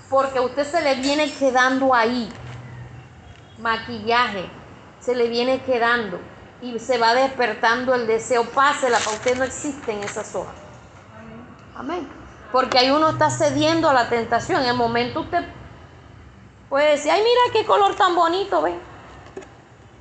Porque 0.08 0.38
usted 0.38 0.64
se 0.64 0.82
le 0.82 0.94
viene 0.96 1.32
quedando 1.32 1.92
ahí 1.92 2.28
maquillaje, 3.58 4.48
se 5.00 5.16
le 5.16 5.28
viene 5.28 5.62
quedando 5.62 6.20
y 6.62 6.78
se 6.78 6.96
va 6.98 7.12
despertando 7.14 7.92
el 7.94 8.06
deseo. 8.06 8.44
Pásela, 8.44 8.98
para 8.98 9.16
usted 9.16 9.36
no 9.36 9.44
existen 9.44 10.04
esas 10.04 10.32
hojas. 10.34 10.54
Amén. 11.74 12.08
Porque 12.52 12.78
ahí 12.78 12.90
uno 12.90 13.10
está 13.10 13.30
cediendo 13.30 13.90
a 13.90 13.92
la 13.92 14.08
tentación. 14.08 14.62
En 14.62 14.68
el 14.68 14.76
momento 14.76 15.22
usted 15.22 15.44
puede 16.68 16.92
decir, 16.92 17.10
ay, 17.10 17.20
mira 17.20 17.52
qué 17.52 17.66
color 17.66 17.96
tan 17.96 18.14
bonito, 18.14 18.62
ven. 18.62 18.78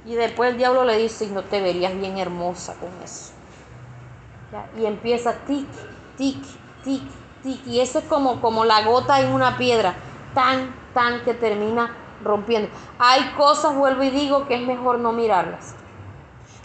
Y 0.05 0.13
después 0.13 0.51
el 0.51 0.57
diablo 0.57 0.83
le 0.83 0.97
dice, 0.97 1.27
no 1.27 1.43
te 1.43 1.61
verías 1.61 1.95
bien 1.97 2.17
hermosa 2.17 2.75
con 2.75 2.89
eso. 3.03 3.31
Y 4.79 4.85
empieza 4.85 5.33
tic, 5.45 5.67
tic, 6.17 6.37
tic, 6.83 7.03
tic. 7.41 7.65
Y 7.65 7.79
eso 7.79 7.99
es 7.99 8.05
como, 8.05 8.39
como 8.39 8.65
la 8.65 8.83
gota 8.83 9.19
en 9.19 9.33
una 9.33 9.57
piedra, 9.57 9.95
tan, 10.33 10.73
tan 10.93 11.23
que 11.23 11.33
termina 11.33 11.95
rompiendo. 12.23 12.69
Hay 12.99 13.31
cosas, 13.31 13.75
vuelvo 13.75 14.03
y 14.03 14.11
digo, 14.11 14.47
que 14.47 14.55
es 14.55 14.61
mejor 14.61 14.99
no 14.99 15.11
mirarlas. 15.11 15.75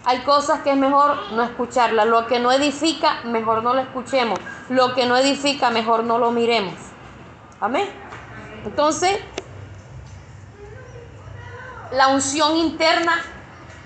Hay 0.04 0.20
cosas 0.20 0.60
que 0.60 0.70
es 0.70 0.76
mejor 0.76 1.16
no 1.32 1.42
escucharlas. 1.42 2.06
Lo 2.06 2.26
que 2.26 2.40
no 2.40 2.52
edifica, 2.52 3.22
mejor 3.24 3.62
no 3.62 3.74
lo 3.74 3.80
escuchemos. 3.80 4.38
Lo 4.68 4.94
que 4.94 5.06
no 5.06 5.16
edifica, 5.16 5.70
mejor 5.70 6.04
no 6.04 6.18
lo 6.18 6.30
miremos. 6.30 6.74
Amén. 7.60 7.88
Entonces, 8.64 9.18
la 11.92 12.08
unción 12.08 12.56
interna 12.56 13.22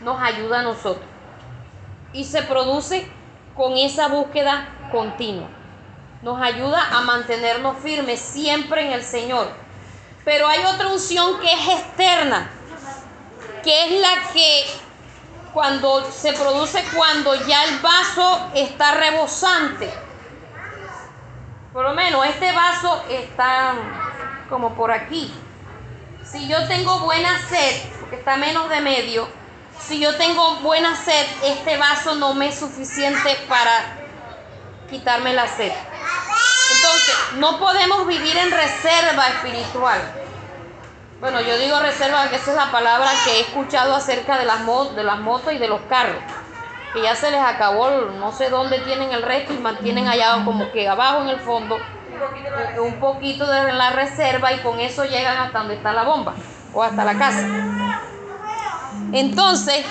nos 0.03 0.21
ayuda 0.21 0.61
a 0.61 0.63
nosotros. 0.63 1.07
Y 2.13 2.25
se 2.25 2.43
produce 2.43 3.11
con 3.57 3.77
esa 3.77 4.09
búsqueda 4.09 4.69
continua. 4.93 5.49
Nos 6.23 6.41
ayuda 6.41 6.97
a 6.97 7.03
mantenernos 7.03 7.79
firmes 7.79 8.21
siempre 8.21 8.87
en 8.87 8.93
el 8.93 9.03
Señor 9.03 9.65
pero 10.25 10.49
hay 10.49 10.65
otra 10.65 10.89
unción 10.89 11.39
que 11.41 11.53
es 11.53 11.69
externa, 11.69 12.51
que 13.63 13.85
es 13.85 14.01
la 14.01 14.33
que 14.33 14.65
cuando 15.53 16.11
se 16.11 16.33
produce 16.33 16.83
cuando 16.97 17.35
ya 17.47 17.65
el 17.65 17.79
vaso 17.81 18.51
está 18.55 18.95
rebosante. 18.95 19.93
Por 21.73 21.85
lo 21.85 21.93
menos 21.93 22.25
este 22.27 22.53
vaso 22.53 23.05
está 23.11 23.75
como 24.49 24.75
por 24.75 24.91
aquí. 24.91 25.33
Si 26.25 26.49
yo 26.49 26.67
tengo 26.69 27.01
buena 27.01 27.39
sed, 27.49 27.83
está 28.15 28.37
menos 28.37 28.69
de 28.69 28.81
medio, 28.81 29.29
si 29.81 30.01
yo 30.01 30.17
tengo 30.17 30.57
buena 30.57 30.97
sed, 30.97 31.27
este 31.43 31.77
vaso 31.77 32.15
no 32.15 32.35
me 32.35 32.49
es 32.49 32.59
suficiente 32.59 33.37
para 33.49 33.99
quitarme 34.89 35.35
la 35.35 35.47
sed. 35.47 35.73
Entonces, 36.77 37.17
no 37.37 37.59
podemos 37.59 38.07
vivir 38.07 38.37
en 38.37 38.51
reserva 38.51 39.29
espiritual. 39.29 40.01
Bueno, 41.21 41.41
yo 41.41 41.59
digo 41.59 41.79
reserva 41.81 42.23
porque 42.23 42.37
esa 42.37 42.51
es 42.53 42.57
la 42.57 42.71
palabra 42.71 43.11
que 43.25 43.33
he 43.33 43.41
escuchado 43.41 43.95
acerca 43.95 44.39
de 44.39 44.45
las, 44.45 44.61
de 44.95 45.05
las 45.05 45.21
motos 45.21 45.53
y 45.53 45.59
de 45.59 45.69
los 45.69 45.81
carros. 45.83 46.23
Que 46.93 47.03
ya 47.03 47.17
se 47.17 47.31
les 47.31 47.41
acabó, 47.41 47.91
no 47.91 48.33
sé 48.33 48.51
dónde 48.51 48.79
tienen 48.81 49.13
el 49.13 49.23
resto 49.23 49.53
y 49.53 49.59
mantienen 49.59 50.09
allá 50.09 50.33
como 50.45 50.71
que 50.73 50.89
abajo 50.89 51.23
en 51.23 51.29
el 51.29 51.41
fondo 51.41 51.79
un 52.79 53.01
poquito 53.01 53.47
de 53.47 53.73
la 53.73 53.91
reserva 53.91 54.53
y 54.53 54.61
con 54.61 54.79
eso 54.79 55.05
llegan 55.05 55.37
hasta 55.37 55.59
donde 55.59 55.75
está 55.75 55.93
la 55.93 56.05
bomba 56.05 56.35
o 56.75 56.83
hasta 56.83 57.05
la 57.05 57.19
casa. 57.19 57.47
Entonces, 59.13 59.87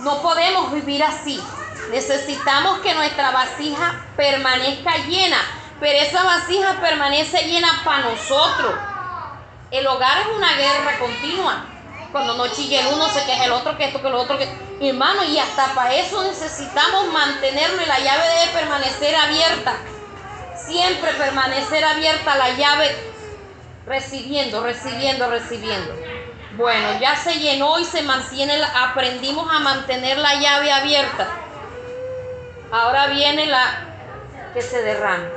no 0.00 0.22
podemos 0.22 0.72
vivir 0.72 1.02
así. 1.02 1.42
Necesitamos 1.90 2.78
que 2.80 2.94
nuestra 2.94 3.30
vasija 3.30 4.04
permanezca 4.16 4.96
llena, 5.08 5.38
pero 5.80 5.98
esa 5.98 6.22
vasija 6.22 6.80
permanece 6.80 7.48
llena 7.48 7.68
para 7.84 8.10
nosotros. 8.10 8.74
El 9.70 9.86
hogar 9.86 10.18
es 10.20 10.36
una 10.36 10.54
guerra 10.54 10.98
continua. 10.98 11.64
Cuando 12.12 12.34
no 12.34 12.48
chille 12.48 12.80
el 12.80 12.92
uno, 12.92 13.08
se 13.08 13.24
queja 13.24 13.44
el 13.44 13.52
otro, 13.52 13.76
que 13.76 13.84
esto, 13.84 14.02
que 14.02 14.10
lo 14.10 14.20
otro, 14.20 14.36
que... 14.36 14.48
Hermano, 14.80 15.22
y 15.24 15.38
hasta 15.38 15.74
para 15.74 15.94
eso 15.94 16.24
necesitamos 16.24 17.12
mantenerlo 17.12 17.84
la 17.86 17.98
llave 18.00 18.22
debe 18.28 18.52
permanecer 18.52 19.14
abierta. 19.14 19.74
Siempre 20.66 21.12
permanecer 21.14 21.84
abierta 21.84 22.36
la 22.36 22.50
llave, 22.50 23.09
recibiendo, 23.86 24.62
recibiendo, 24.62 25.30
recibiendo. 25.30 25.94
Bueno, 26.56 26.98
ya 27.00 27.16
se 27.16 27.38
llenó 27.38 27.78
y 27.78 27.84
se 27.84 28.02
mantiene, 28.02 28.60
aprendimos 28.62 29.50
a 29.50 29.60
mantener 29.60 30.18
la 30.18 30.34
llave 30.34 30.72
abierta. 30.72 31.28
Ahora 32.72 33.06
viene 33.08 33.46
la 33.46 33.86
que 34.52 34.62
se 34.62 34.82
derrama. 34.82 35.28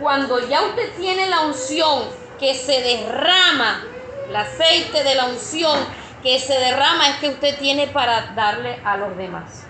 Cuando 0.00 0.48
ya 0.48 0.62
usted 0.62 0.94
tiene 0.96 1.28
la 1.28 1.40
unción 1.40 2.04
que 2.38 2.54
se 2.54 2.80
derrama, 2.82 3.84
el 4.28 4.36
aceite 4.36 5.02
de 5.02 5.14
la 5.14 5.26
unción 5.26 5.78
que 6.22 6.38
se 6.38 6.58
derrama 6.58 7.08
es 7.08 7.16
que 7.16 7.28
usted 7.30 7.58
tiene 7.58 7.88
para 7.88 8.32
darle 8.34 8.80
a 8.84 8.96
los 8.96 9.16
demás. 9.16 9.66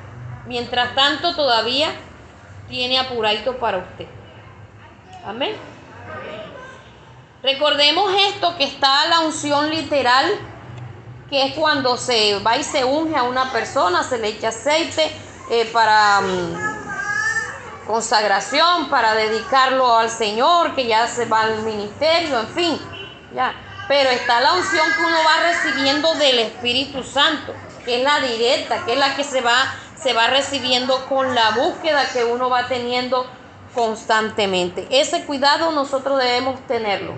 Mientras 0.47 0.95
tanto 0.95 1.35
todavía 1.35 1.89
tiene 2.69 2.99
apuradito 2.99 3.57
para 3.59 3.79
usted. 3.79 4.07
Amén. 5.25 5.55
Recordemos 7.43 8.13
esto 8.31 8.57
que 8.57 8.65
está 8.65 9.07
la 9.07 9.21
unción 9.21 9.71
literal, 9.71 10.27
que 11.31 11.47
es 11.47 11.55
cuando 11.55 11.97
se 11.97 12.41
va 12.41 12.57
y 12.57 12.65
se 12.65 12.85
unge 12.85 13.17
a 13.17 13.23
una 13.23 13.53
persona, 13.53 14.03
se 14.03 14.19
le 14.19 14.29
echa 14.29 14.49
aceite 14.49 15.13
eh, 15.49 15.71
para 15.73 16.21
mm, 16.21 17.87
consagración, 17.87 18.89
para 18.89 19.15
dedicarlo 19.15 19.97
al 19.97 20.11
Señor, 20.11 20.75
que 20.75 20.87
ya 20.87 21.07
se 21.07 21.27
va 21.27 21.43
al 21.43 21.63
ministerio, 21.63 22.41
en 22.41 22.49
fin, 22.49 22.81
ya. 23.33 23.55
Pero 23.87 24.11
está 24.11 24.41
la 24.41 24.55
unción 24.55 24.87
que 24.93 25.05
uno 25.05 25.17
va 25.25 25.49
recibiendo 25.49 26.15
del 26.15 26.41
Espíritu 26.41 27.05
Santo, 27.05 27.55
que 27.85 27.99
es 27.99 28.03
la 28.03 28.19
directa, 28.19 28.85
que 28.85 28.95
es 28.95 28.99
la 28.99 29.15
que 29.15 29.23
se 29.23 29.43
va, 29.43 29.75
se 29.97 30.13
va 30.13 30.27
recibiendo 30.27 31.07
con 31.07 31.37
la 31.37 31.53
búsqueda 31.53 32.11
que 32.13 32.25
uno 32.25 32.51
va 32.51 32.67
teniendo 32.67 33.31
constantemente. 33.79 34.89
Ese 34.91 35.25
cuidado 35.25 35.71
nosotros 35.71 36.19
debemos 36.19 36.61
tenerlo. 36.67 37.13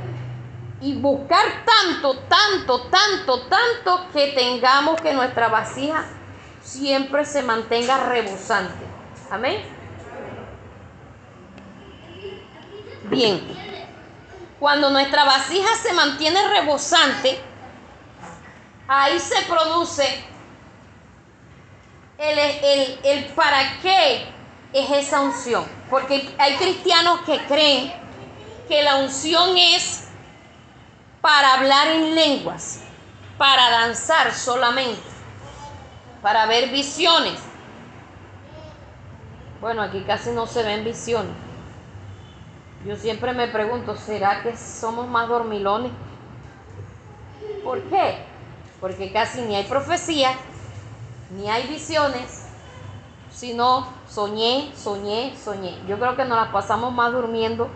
Y 0.83 0.95
buscar 0.95 1.65
tanto, 1.65 2.19
tanto, 2.19 2.83
tanto, 2.89 3.47
tanto 3.47 4.11
que 4.13 4.29
tengamos 4.29 5.01
que 5.01 5.15
nuestra 5.15 5.49
vasija 5.49 6.05
siempre 6.63 7.25
se 7.25 7.43
mantenga 7.43 8.09
rebosante. 8.09 8.85
Amén. 9.31 9.63
Bien. 13.05 13.41
Cuando 14.59 14.91
nuestra 14.91 15.25
vasija 15.25 15.75
se 15.83 15.95
mantiene 15.95 16.47
rebosante, 16.49 17.41
ahí 18.87 19.19
se 19.19 19.41
produce 19.47 20.25
el, 22.19 22.39
el, 22.39 23.01
el 23.03 23.25
para 23.33 23.81
qué 23.81 24.40
es 24.73 24.91
esa 24.91 25.21
unción. 25.21 25.65
Porque 25.89 26.35
hay 26.39 26.57
cristianos 26.57 27.21
que 27.21 27.39
creen 27.47 27.93
que 28.69 28.83
la 28.83 28.97
unción 28.97 29.57
es 29.57 30.09
para 31.21 31.55
hablar 31.55 31.89
en 31.89 32.15
lenguas, 32.15 32.81
para 33.37 33.71
danzar 33.71 34.33
solamente, 34.33 35.03
para 36.23 36.47
ver 36.47 36.71
visiones. 36.71 37.39
Bueno, 39.61 39.83
aquí 39.83 40.03
casi 40.07 40.31
no 40.31 40.47
se 40.47 40.63
ven 40.63 40.85
visiones. 40.85 41.33
Yo 42.87 42.97
siempre 42.97 43.35
me 43.35 43.49
pregunto, 43.49 43.95
¿será 43.97 44.43
que 44.43 44.57
somos 44.57 45.07
más 45.07 45.29
dormilones? 45.29 45.93
¿Por 47.63 47.83
qué? 47.83 48.25
Porque 48.81 49.13
casi 49.13 49.43
ni 49.43 49.55
hay 49.55 49.65
profecía, 49.65 50.33
ni 51.37 51.51
hay 51.51 51.67
visiones, 51.67 52.40
sino 53.41 53.87
soñé, 54.07 54.71
soñé, 54.77 55.35
soñé. 55.43 55.75
Yo 55.89 55.99
creo 55.99 56.15
que 56.15 56.27
nos 56.27 56.37
las 56.37 56.49
pasamos 56.49 56.93
más 56.93 57.11
durmiendo 57.11 57.71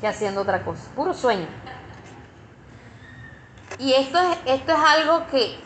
que 0.00 0.08
haciendo 0.08 0.40
otra 0.40 0.64
cosa. 0.64 0.90
Puro 0.96 1.12
sueño. 1.12 1.46
Y 3.78 3.92
esto 3.92 4.18
es, 4.18 4.38
esto 4.46 4.72
es 4.72 4.78
algo 4.78 5.26
que, 5.26 5.60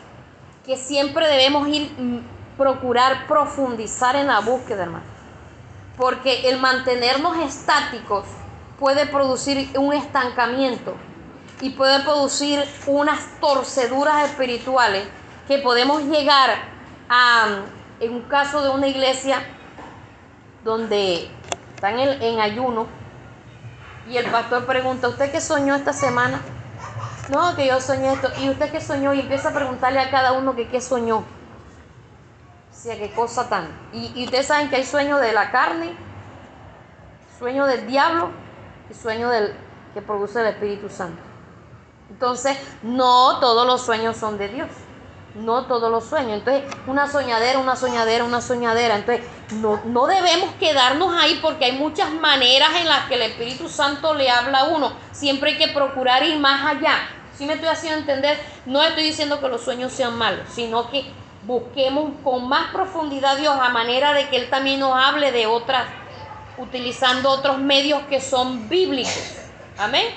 que 0.65 0.75
siempre 0.75 1.29
debemos 1.29 1.65
ir, 1.69 1.89
mm, 1.97 2.57
procurar 2.57 3.25
profundizar 3.25 4.17
en 4.17 4.27
la 4.27 4.41
búsqueda, 4.41 4.83
hermano. 4.83 5.05
Porque 5.95 6.49
el 6.49 6.59
mantenernos 6.59 7.37
estáticos 7.37 8.25
puede 8.77 9.05
producir 9.05 9.69
un 9.79 9.93
estancamiento 9.93 10.93
y 11.61 11.69
puede 11.69 12.01
producir 12.01 12.61
unas 12.85 13.39
torceduras 13.39 14.29
espirituales 14.29 15.07
que 15.47 15.59
podemos 15.59 16.03
llegar 16.03 16.49
a, 17.07 17.61
en 17.99 18.13
un 18.13 18.21
caso 18.23 18.61
de 18.61 18.69
una 18.69 18.87
iglesia 18.87 19.41
donde 20.63 21.29
están 21.75 21.99
en, 21.99 22.39
ayuno 22.39 22.87
y 24.09 24.17
el 24.17 24.29
pastor 24.29 24.65
pregunta, 24.65 25.07
¿usted 25.07 25.31
qué 25.31 25.41
soñó 25.41 25.75
esta 25.75 25.93
semana? 25.93 26.41
No, 27.29 27.55
que 27.55 27.67
yo 27.67 27.81
soñé 27.81 28.13
esto. 28.13 28.29
¿Y 28.39 28.49
usted 28.49 28.71
qué 28.71 28.79
soñó? 28.79 29.13
Y 29.13 29.19
empieza 29.19 29.49
a 29.49 29.53
preguntarle 29.53 29.99
a 29.99 30.09
cada 30.09 30.31
uno 30.31 30.55
que 30.55 30.69
qué 30.69 30.79
soñó. 30.79 31.17
O 31.17 31.23
sea, 32.71 32.97
qué 32.97 33.11
cosa 33.11 33.49
tan. 33.49 33.67
Y, 33.91 34.13
y 34.15 34.25
ustedes 34.25 34.47
saben 34.47 34.69
que 34.69 34.77
hay 34.77 34.85
sueños 34.85 35.19
de 35.19 35.33
la 35.33 35.51
carne, 35.51 35.93
sueño 37.37 37.65
del 37.65 37.85
diablo 37.85 38.29
y 38.89 38.93
sueño 38.93 39.29
del 39.29 39.53
que 39.93 40.01
produce 40.01 40.39
el 40.39 40.47
Espíritu 40.47 40.89
Santo. 40.89 41.21
Entonces, 42.09 42.57
no 42.83 43.39
todos 43.39 43.67
los 43.67 43.81
sueños 43.81 44.15
son 44.15 44.37
de 44.37 44.47
Dios. 44.47 44.69
No 45.37 45.65
todos 45.65 45.91
los 45.91 46.05
sueños. 46.05 46.39
Entonces, 46.39 46.63
una 46.87 47.07
soñadera, 47.09 47.59
una 47.59 47.75
soñadera, 47.75 48.23
una 48.23 48.41
soñadera. 48.41 48.95
Entonces, 48.95 49.25
no, 49.51 49.79
no 49.85 50.07
debemos 50.07 50.49
quedarnos 50.59 51.15
ahí 51.15 51.39
porque 51.41 51.65
hay 51.65 51.73
muchas 51.73 52.11
maneras 52.11 52.69
en 52.79 52.87
las 52.87 53.05
que 53.05 53.15
el 53.15 53.21
Espíritu 53.21 53.69
Santo 53.69 54.13
le 54.13 54.29
habla 54.29 54.61
a 54.61 54.63
uno. 54.65 54.93
Siempre 55.11 55.51
hay 55.51 55.57
que 55.57 55.67
procurar 55.69 56.23
ir 56.23 56.39
más 56.39 56.65
allá. 56.65 56.97
Si 57.37 57.45
me 57.45 57.53
estoy 57.53 57.69
haciendo 57.69 57.99
entender, 57.99 58.39
no 58.65 58.81
estoy 58.81 59.03
diciendo 59.03 59.39
que 59.39 59.47
los 59.47 59.61
sueños 59.61 59.91
sean 59.91 60.17
malos, 60.17 60.47
sino 60.49 60.89
que 60.89 61.05
busquemos 61.43 62.11
con 62.23 62.47
más 62.49 62.71
profundidad 62.71 63.33
a 63.33 63.35
Dios 63.35 63.55
a 63.59 63.69
manera 63.69 64.13
de 64.13 64.27
que 64.29 64.37
Él 64.37 64.49
también 64.49 64.79
nos 64.79 64.93
hable 64.93 65.31
de 65.31 65.45
otras, 65.45 65.85
utilizando 66.57 67.29
otros 67.29 67.59
medios 67.59 68.01
que 68.09 68.19
son 68.19 68.67
bíblicos. 68.67 69.35
Amén. 69.77 70.07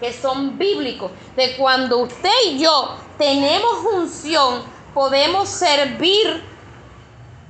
Que 0.00 0.12
son 0.12 0.56
bíblicos. 0.56 1.10
De 1.36 1.54
cuando 1.56 1.98
usted 1.98 2.32
y 2.46 2.58
yo 2.58 2.96
tenemos 3.18 3.84
unción, 3.94 4.62
podemos 4.92 5.48
servir 5.48 6.42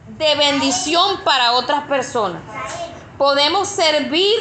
de 0.09 0.35
bendición 0.35 1.21
para 1.25 1.53
otras 1.53 1.85
personas. 1.85 2.43
Podemos 3.19 3.69
servir 3.69 4.39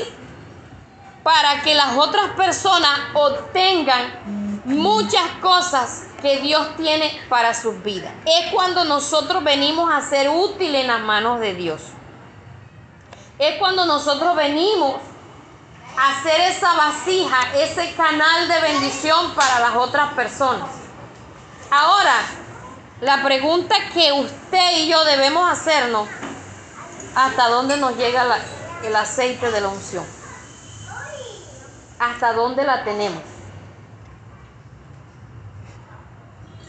para 1.23 1.61
que 1.61 1.73
las 1.73 1.97
otras 1.97 2.31
personas 2.31 2.99
obtengan 3.13 4.61
muchas 4.65 5.25
cosas 5.41 6.03
que 6.21 6.37
Dios 6.37 6.75
tiene 6.75 7.21
para 7.29 7.53
sus 7.53 7.81
vidas. 7.83 8.13
Es 8.25 8.51
cuando 8.51 8.83
nosotros 8.83 9.43
venimos 9.43 9.91
a 9.91 10.01
ser 10.01 10.29
útiles 10.29 10.81
en 10.81 10.87
las 10.87 11.01
manos 11.01 11.39
de 11.39 11.53
Dios. 11.53 11.81
Es 13.39 13.57
cuando 13.57 13.85
nosotros 13.85 14.35
venimos 14.35 14.95
a 15.97 16.11
hacer 16.11 16.41
esa 16.41 16.73
vasija, 16.75 17.37
ese 17.55 17.93
canal 17.95 18.47
de 18.47 18.59
bendición 18.59 19.33
para 19.35 19.59
las 19.59 19.75
otras 19.75 20.13
personas. 20.13 20.82
Ahora, 21.75 22.19
la 23.01 23.23
pregunta 23.23 23.75
que 23.91 24.11
usted 24.11 24.77
y 24.77 24.87
yo 24.89 25.03
debemos 25.05 25.51
hacernos, 25.51 26.07
¿hasta 27.15 27.47
dónde 27.49 27.77
nos 27.77 27.97
llega 27.97 28.27
el 28.83 28.95
aceite 28.95 29.49
de 29.49 29.59
la 29.59 29.69
unción? 29.69 30.05
¿Hasta 31.97 32.33
dónde 32.33 32.63
la 32.63 32.83
tenemos? 32.83 33.23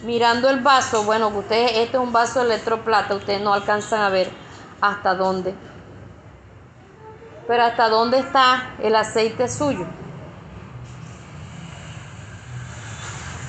mirando 0.04 0.48
el 0.50 0.60
vaso, 0.60 1.04
bueno, 1.04 1.28
ustedes, 1.28 1.72
este 1.76 1.96
es 1.96 2.02
un 2.02 2.12
vaso 2.12 2.40
de 2.40 2.46
electroplata, 2.54 3.14
ustedes 3.14 3.40
no 3.40 3.52
alcanzan 3.52 4.00
a 4.02 4.08
ver 4.08 4.30
hasta 4.80 5.14
dónde. 5.14 5.54
Pero 7.46 7.62
hasta 7.62 7.88
dónde 7.88 8.18
está 8.20 8.74
el 8.82 8.94
aceite 8.96 9.48
suyo. 9.48 9.86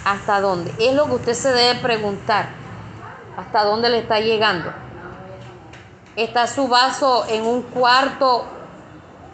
¿Hasta 0.05 0.39
dónde? 0.39 0.71
Es 0.77 0.93
lo 0.93 1.07
que 1.07 1.15
usted 1.15 1.33
se 1.33 1.51
debe 1.51 1.79
preguntar. 1.79 2.49
¿Hasta 3.35 3.63
dónde 3.63 3.89
le 3.89 3.99
está 3.99 4.19
llegando? 4.19 4.71
¿Está 6.15 6.45
su 6.45 6.67
vaso 6.67 7.25
en 7.27 7.43
un 7.43 7.63
cuarto? 7.63 8.45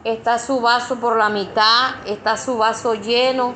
¿Está 0.05 0.39
su 0.39 0.61
vaso 0.61 0.95
por 0.95 1.17
la 1.17 1.27
mitad? 1.27 1.95
¿Está 2.05 2.37
su 2.37 2.57
vaso 2.57 2.95
lleno? 2.95 3.53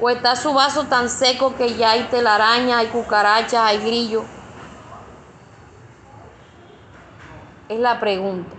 ¿O 0.00 0.10
está 0.10 0.34
su 0.34 0.52
vaso 0.52 0.84
tan 0.84 1.08
seco 1.08 1.54
que 1.54 1.76
ya 1.76 1.92
hay 1.92 2.02
telaraña, 2.10 2.78
hay 2.78 2.88
cucarachas, 2.88 3.62
hay 3.62 3.78
grillo? 3.78 4.24
Es 7.68 7.78
la 7.78 8.00
pregunta. 8.00 8.54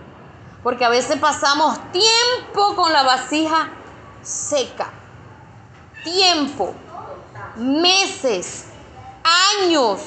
Porque 0.62 0.86
a 0.86 0.88
veces 0.88 1.18
pasamos 1.18 1.78
tiempo 1.92 2.74
con 2.76 2.92
la 2.92 3.02
vasija 3.02 3.68
seca. 4.22 4.90
Tiempo, 6.02 6.74
meses, 7.56 8.66
años. 9.62 10.00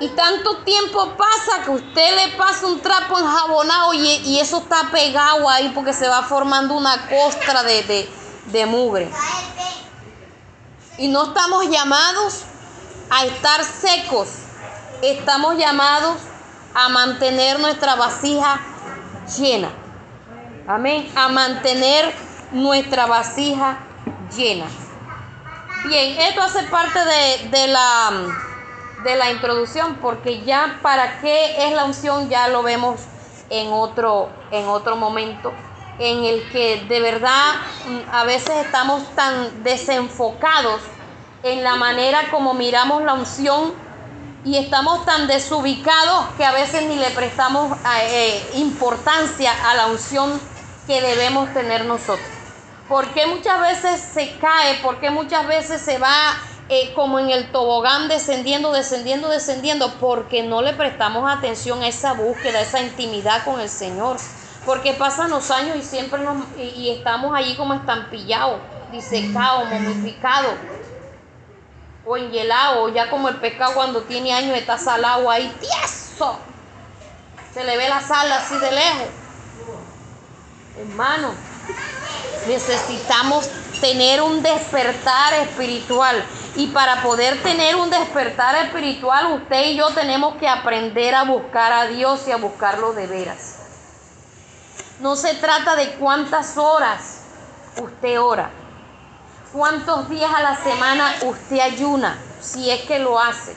Y 0.00 0.08
tanto 0.08 0.58
tiempo 0.64 1.14
pasa 1.16 1.62
que 1.64 1.70
usted 1.70 2.16
le 2.16 2.36
pasa 2.36 2.66
un 2.66 2.80
trapo 2.80 3.18
enjabonado 3.18 3.94
y, 3.94 4.08
y 4.24 4.40
eso 4.40 4.58
está 4.58 4.90
pegado 4.90 5.48
ahí 5.48 5.70
porque 5.74 5.92
se 5.92 6.08
va 6.08 6.22
formando 6.22 6.74
una 6.74 7.08
costra 7.08 7.62
de, 7.62 7.82
de, 7.84 8.10
de 8.46 8.66
mugre. 8.66 9.10
Y 10.98 11.08
no 11.08 11.24
estamos 11.24 11.68
llamados 11.68 12.42
a 13.10 13.24
estar 13.24 13.64
secos, 13.64 14.28
estamos 15.02 15.56
llamados 15.56 16.16
a 16.74 16.88
mantener 16.88 17.60
nuestra 17.60 17.94
vasija 17.94 18.60
llena. 19.38 19.70
Amén. 20.66 21.10
A 21.14 21.28
mantener 21.28 22.12
nuestra 22.52 23.06
vasija 23.06 23.78
llena. 24.36 24.66
Bien, 25.84 26.18
esto 26.18 26.40
hace 26.40 26.62
parte 26.64 26.98
de, 27.50 27.66
la, 27.66 28.10
de 29.02 29.16
la 29.16 29.30
introducción 29.30 29.96
porque 29.96 30.40
ya 30.40 30.78
para 30.80 31.20
qué 31.20 31.66
es 31.66 31.74
la 31.74 31.84
unción 31.84 32.30
ya 32.30 32.48
lo 32.48 32.62
vemos 32.62 33.00
en 33.50 33.70
otro, 33.70 34.30
en 34.50 34.66
otro 34.66 34.96
momento. 34.96 35.52
en 35.98 36.24
el 36.24 36.48
que 36.50 36.84
de 36.88 37.00
verdad 37.00 37.52
mm, 37.86 37.98
a 38.10 38.24
veces 38.24 38.64
estamos 38.64 39.02
tan 39.14 39.62
desenfocados 39.62 40.80
en 41.42 41.62
la 41.62 41.76
manera 41.76 42.30
como 42.30 42.54
miramos 42.54 43.02
la 43.02 43.12
unción 43.12 43.74
y 44.44 44.56
estamos 44.56 45.04
tan 45.04 45.26
desubicados 45.26 46.24
que 46.38 46.44
a 46.46 46.52
veces 46.52 46.84
ni 46.88 46.96
le 46.96 47.10
prestamos 47.10 47.76
eh, 48.04 48.42
importancia 48.54 49.52
a 49.70 49.74
la 49.74 49.86
unción 49.86 50.40
que 50.86 51.00
debemos 51.00 51.52
tener 51.52 51.84
nosotros. 51.84 52.33
Porque 52.88 53.26
muchas 53.26 53.60
veces 53.60 54.00
se 54.00 54.36
cae, 54.38 54.78
porque 54.82 55.10
muchas 55.10 55.46
veces 55.46 55.80
se 55.80 55.98
va 55.98 56.36
eh, 56.68 56.92
como 56.94 57.18
en 57.18 57.30
el 57.30 57.50
tobogán 57.50 58.08
descendiendo, 58.08 58.72
descendiendo, 58.72 59.28
descendiendo, 59.28 59.92
porque 60.00 60.42
no 60.42 60.62
le 60.62 60.72
prestamos 60.74 61.30
atención 61.30 61.82
a 61.82 61.88
esa 61.88 62.12
búsqueda, 62.12 62.58
a 62.58 62.62
esa 62.62 62.80
intimidad 62.80 63.44
con 63.44 63.60
el 63.60 63.68
Señor. 63.68 64.18
Porque 64.66 64.92
pasan 64.94 65.30
los 65.30 65.50
años 65.50 65.76
y 65.76 65.82
siempre 65.82 66.22
nos, 66.22 66.36
y, 66.58 66.90
estamos 66.90 67.34
allí 67.34 67.54
como 67.54 67.74
estampillados, 67.74 68.60
disecados, 68.92 69.68
momificados, 69.68 70.54
o 72.06 72.16
enhielados, 72.16 72.78
o 72.78 72.88
ya 72.88 73.10
como 73.10 73.28
el 73.28 73.36
pescado 73.36 73.74
cuando 73.74 74.02
tiene 74.02 74.32
años 74.32 74.56
está 74.56 74.78
salado 74.78 75.30
ahí, 75.30 75.54
tieso. 75.60 76.38
Se 77.52 77.62
le 77.62 77.76
ve 77.76 77.88
la 77.88 78.00
sal 78.00 78.30
así 78.32 78.56
de 78.58 78.72
lejos. 78.72 79.08
Hermano, 80.78 81.34
necesitamos 82.46 83.48
tener 83.80 84.22
un 84.22 84.42
despertar 84.42 85.34
espiritual. 85.34 86.24
Y 86.56 86.68
para 86.68 87.02
poder 87.02 87.42
tener 87.42 87.74
un 87.76 87.90
despertar 87.90 88.54
espiritual, 88.64 89.32
usted 89.32 89.66
y 89.66 89.76
yo 89.76 89.88
tenemos 89.90 90.36
que 90.36 90.48
aprender 90.48 91.14
a 91.14 91.24
buscar 91.24 91.72
a 91.72 91.86
Dios 91.86 92.28
y 92.28 92.32
a 92.32 92.36
buscarlo 92.36 92.92
de 92.92 93.06
veras. 93.06 93.56
No 95.00 95.16
se 95.16 95.34
trata 95.34 95.74
de 95.74 95.90
cuántas 95.94 96.56
horas 96.56 97.22
usted 97.82 98.20
ora, 98.20 98.50
cuántos 99.52 100.08
días 100.08 100.32
a 100.32 100.42
la 100.42 100.56
semana 100.56 101.12
usted 101.22 101.58
ayuna, 101.58 102.16
si 102.40 102.70
es 102.70 102.82
que 102.82 103.00
lo 103.00 103.18
hace. 103.18 103.56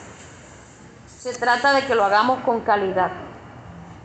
Se 1.20 1.32
trata 1.34 1.72
de 1.72 1.86
que 1.86 1.94
lo 1.94 2.04
hagamos 2.04 2.40
con 2.44 2.60
calidad. 2.62 3.27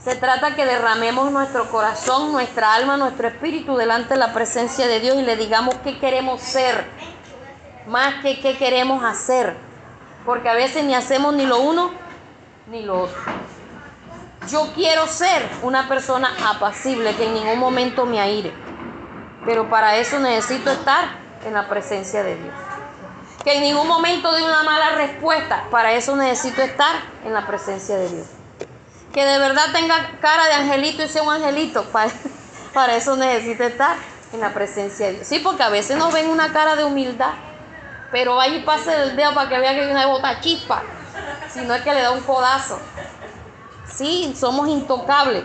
Se 0.04 0.16
trata 0.16 0.54
que 0.54 0.66
derramemos 0.66 1.32
nuestro 1.32 1.70
corazón, 1.72 2.34
nuestra 2.34 2.74
alma, 2.74 2.98
nuestro 2.98 3.30
espíritu 3.30 3.78
delante 3.78 4.16
de 4.16 4.20
la 4.20 4.34
presencia 4.34 4.86
de 4.86 5.00
Dios 5.00 5.16
y 5.16 5.22
le 5.22 5.38
digamos 5.38 5.76
qué 5.76 5.98
queremos 5.98 6.42
ser, 6.42 6.86
más 7.88 8.16
que 8.22 8.42
qué 8.42 8.58
queremos 8.58 9.02
hacer. 9.06 9.56
Porque 10.26 10.50
a 10.50 10.56
veces 10.56 10.84
ni 10.84 10.94
hacemos 10.94 11.34
ni 11.34 11.46
lo 11.46 11.60
uno 11.62 11.92
ni 12.68 12.84
lo 12.84 13.04
otro. 13.04 13.18
Yo 14.50 14.74
quiero 14.76 15.08
ser 15.08 15.50
una 15.62 15.88
persona 15.88 16.36
apacible, 16.50 17.16
que 17.16 17.26
en 17.26 17.36
ningún 17.36 17.60
momento 17.60 18.06
me 18.06 18.20
aire. 18.20 18.54
Pero 19.46 19.70
para 19.70 19.96
eso 19.96 20.20
necesito 20.20 20.70
estar 20.70 21.16
en 21.46 21.54
la 21.54 21.70
presencia 21.70 22.24
de 22.24 22.36
Dios. 22.36 22.54
Que 23.46 23.56
en 23.56 23.64
ningún 23.64 23.88
momento 23.88 24.34
dé 24.34 24.44
una 24.44 24.64
mala 24.64 24.96
respuesta. 24.96 25.64
Para 25.72 25.94
eso 25.94 26.14
necesito 26.18 26.62
estar 26.62 26.94
en 27.24 27.32
la 27.32 27.48
presencia 27.48 27.96
de 27.96 28.10
Dios 28.10 28.43
que 29.14 29.24
de 29.24 29.38
verdad 29.38 29.72
tenga 29.72 30.18
cara 30.20 30.48
de 30.48 30.54
angelito 30.54 31.04
y 31.04 31.08
sea 31.08 31.22
un 31.22 31.34
angelito. 31.34 31.86
Para, 32.74 32.96
eso 32.96 33.16
necesita 33.16 33.68
estar 33.68 33.96
en 34.34 34.40
la 34.40 34.52
presencia 34.54 35.08
de 35.08 35.14
Dios. 35.14 35.28
Sí, 35.28 35.40
porque 35.40 35.62
a 35.62 35.70
veces 35.70 35.96
nos 35.96 36.12
ven 36.12 36.28
una 36.30 36.52
cara 36.52 36.76
de 36.76 36.84
humildad, 36.84 37.34
pero 38.12 38.36
vaya 38.36 38.56
y 38.56 38.64
pase 38.64 38.92
el 39.04 39.16
dedo 39.16 39.34
para 39.36 39.48
que 39.48 39.60
vea 39.60 39.74
que 39.74 39.82
hay 39.82 39.92
una 39.92 40.08
bota 40.08 40.42
chispa, 40.42 40.82
si 41.54 41.62
no 41.62 41.76
es 41.76 41.84
que 41.84 41.94
le 41.94 42.02
da 42.02 42.12
un 42.12 42.22
codazo. 42.22 42.80
Sí, 43.88 44.34
somos 44.36 44.68
intocables. 44.68 45.44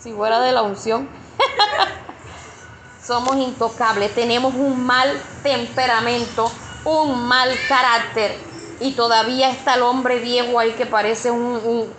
Si 0.00 0.12
fuera 0.12 0.40
de 0.40 0.50
la 0.50 0.62
unción. 0.62 1.08
somos 3.02 3.36
intocables, 3.36 4.12
tenemos 4.14 4.54
un 4.54 4.84
mal 4.84 5.16
temperamento, 5.44 6.50
un 6.84 7.24
mal 7.26 7.50
carácter. 7.68 8.36
Y 8.80 8.92
todavía 8.92 9.50
está 9.50 9.74
el 9.74 9.82
hombre 9.82 10.18
viejo 10.18 10.58
ahí 10.58 10.72
que 10.72 10.86
parece 10.86 11.30
un 11.30 11.94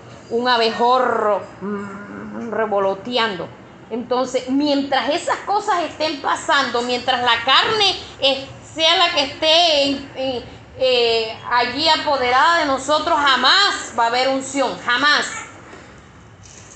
abejorro 0.48 1.42
mm, 1.62 2.52
revoloteando. 2.52 3.48
Entonces, 3.90 4.50
mientras 4.50 5.10
esas 5.10 5.38
cosas 5.40 5.84
estén 5.84 6.22
pasando, 6.22 6.82
mientras 6.82 7.22
la 7.22 7.44
carne 7.46 7.96
sea 8.74 8.98
la 8.98 9.12
que 9.14 9.24
esté 9.24 10.44
eh, 10.78 11.38
allí 11.52 11.88
apoderada 11.88 12.60
de 12.60 12.66
nosotros, 12.66 13.18
jamás 13.18 13.94
va 13.98 14.06
a 14.06 14.08
haber 14.08 14.30
unción, 14.30 14.78
jamás. 14.84 15.46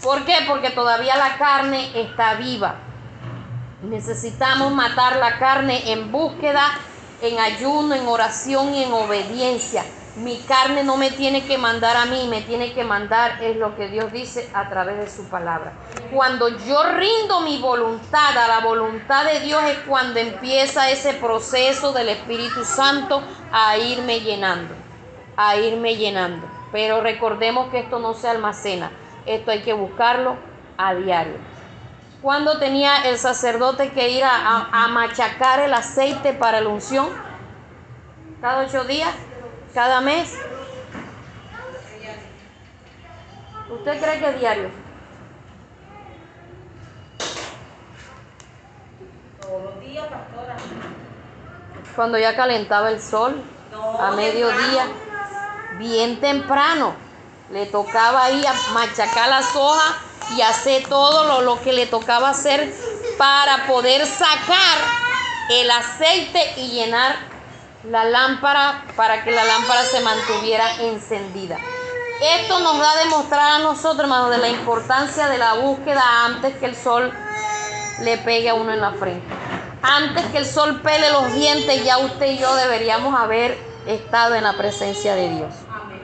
¿Por 0.04 0.24
qué? 0.24 0.38
Porque 0.48 0.70
todavía 0.70 1.18
la 1.18 1.38
carne 1.38 1.92
está 1.94 2.36
viva. 2.36 2.76
Necesitamos 3.82 4.72
matar 4.72 5.18
la 5.18 5.40
carne 5.40 5.92
en 5.92 6.12
búsqueda, 6.12 6.72
en 7.22 7.40
ayuno, 7.40 7.96
en 7.96 8.08
oración 8.08 8.74
y 8.74 8.84
en 8.84 8.94
obediencia. 8.94 9.84
Mi 10.16 10.38
carne 10.40 10.84
no 10.84 10.98
me 10.98 11.12
tiene 11.12 11.46
que 11.46 11.58
mandar 11.58 11.96
a 11.96 12.06
mí, 12.06 12.28
me 12.30 12.42
tiene 12.42 12.74
que 12.74 12.84
mandar 12.84 13.42
es 13.44 13.56
lo 13.56 13.76
que 13.76 13.88
Dios 13.88 14.12
dice 14.12 14.50
a 14.54 14.68
través 14.68 14.98
de 14.98 15.10
su 15.10 15.30
palabra. 15.30 15.74
Cuando 16.12 16.50
yo 16.50 16.84
rindo 16.84 17.42
mi 17.42 17.62
voluntad 17.62 18.38
a 18.38 18.48
la 18.48 18.60
voluntad 18.60 19.26
de 19.26 19.40
Dios 19.42 19.62
es 19.66 19.78
cuando 19.88 20.20
empieza 20.20 20.90
ese 20.90 21.14
proceso 21.14 21.94
del 21.94 22.10
Espíritu 22.10 22.66
Santo 22.66 23.22
a 23.52 23.78
irme 23.78 24.20
llenando, 24.22 24.74
a 25.38 25.56
irme 25.56 25.96
llenando. 25.96 26.48
Pero 26.72 27.02
recordemos 27.02 27.70
que 27.70 27.80
esto 27.80 28.00
no 28.00 28.14
se 28.14 28.28
almacena, 28.28 28.92
esto 29.26 29.52
hay 29.52 29.62
que 29.62 29.74
buscarlo 29.74 30.38
a 30.78 30.96
diario. 30.96 31.38
Cuando 32.22 32.58
tenía 32.60 33.04
el 33.06 33.18
sacerdote 33.18 33.92
que 33.92 34.10
ir 34.10 34.24
a, 34.24 34.70
a 34.72 34.88
machacar 34.90 35.62
el 35.62 35.74
aceite 35.74 36.34
para 36.34 36.60
la 36.60 36.70
unción? 36.70 37.08
Cada 38.42 38.64
ocho 38.66 38.84
días 38.84 39.14
cada 39.74 40.02
mes. 40.02 40.34
¿Usted 43.70 44.02
cree 44.02 44.20
que 44.20 44.30
es 44.30 44.40
diario? 44.40 44.70
Todos 49.42 49.64
los 49.64 49.80
días, 49.80 50.08
pastora. 50.08 50.56
Cuando 51.96 52.18
ya 52.18 52.36
calentaba 52.36 52.90
el 52.90 53.02
sol, 53.02 53.42
a 54.00 54.12
mediodía, 54.12 54.88
bien 55.78 56.20
temprano, 56.20 56.94
le 57.52 57.66
tocaba 57.68 58.26
ahí 58.26 58.44
a 58.46 58.54
machacar 58.74 59.30
las 59.30 59.56
hojas 59.56 59.96
y 60.36 60.42
hacer 60.42 60.88
todo 60.88 61.26
lo, 61.26 61.42
lo 61.42 61.62
que 61.62 61.74
le 61.74 61.86
tocaba 61.86 62.30
hacer 62.30 62.74
para 63.18 63.68
poder 63.68 64.06
sacar 64.06 64.78
el 65.50 65.70
aceite 65.70 66.54
y 66.58 66.70
llenar 66.70 67.16
la 67.84 68.04
lámpara 68.06 68.84
para 68.96 69.24
que 69.24 69.32
la 69.32 69.44
lámpara 69.44 69.84
se 69.84 70.02
mantuviera 70.02 70.66
encendida. 70.82 71.58
Esto 72.22 72.60
nos 72.60 72.78
da 72.78 72.92
a 72.92 72.98
demostrar 72.98 73.52
a 73.52 73.60
nosotros, 73.60 74.02
hermanos, 74.02 74.32
de 74.32 74.40
la 74.40 74.50
importancia 74.50 75.28
de 75.28 75.38
la 75.38 75.54
búsqueda 75.54 76.04
antes 76.26 76.56
que 76.58 76.66
el 76.66 76.76
sol 76.76 77.12
le 78.02 78.18
pegue 78.18 78.50
a 78.50 78.56
uno 78.56 78.74
en 78.74 78.82
la 78.82 78.92
frente. 78.92 79.26
Antes 79.82 80.26
que 80.26 80.40
el 80.40 80.46
sol 80.46 80.82
pele 80.82 81.12
los 81.12 81.34
dientes, 81.34 81.84
ya 81.86 81.98
usted 82.00 82.32
y 82.32 82.38
yo 82.38 82.54
deberíamos 82.56 83.18
haber 83.18 83.58
estado 83.88 84.36
en 84.36 84.44
la 84.44 84.54
presencia 84.54 85.16
de 85.16 85.30
Dios. 85.30 85.54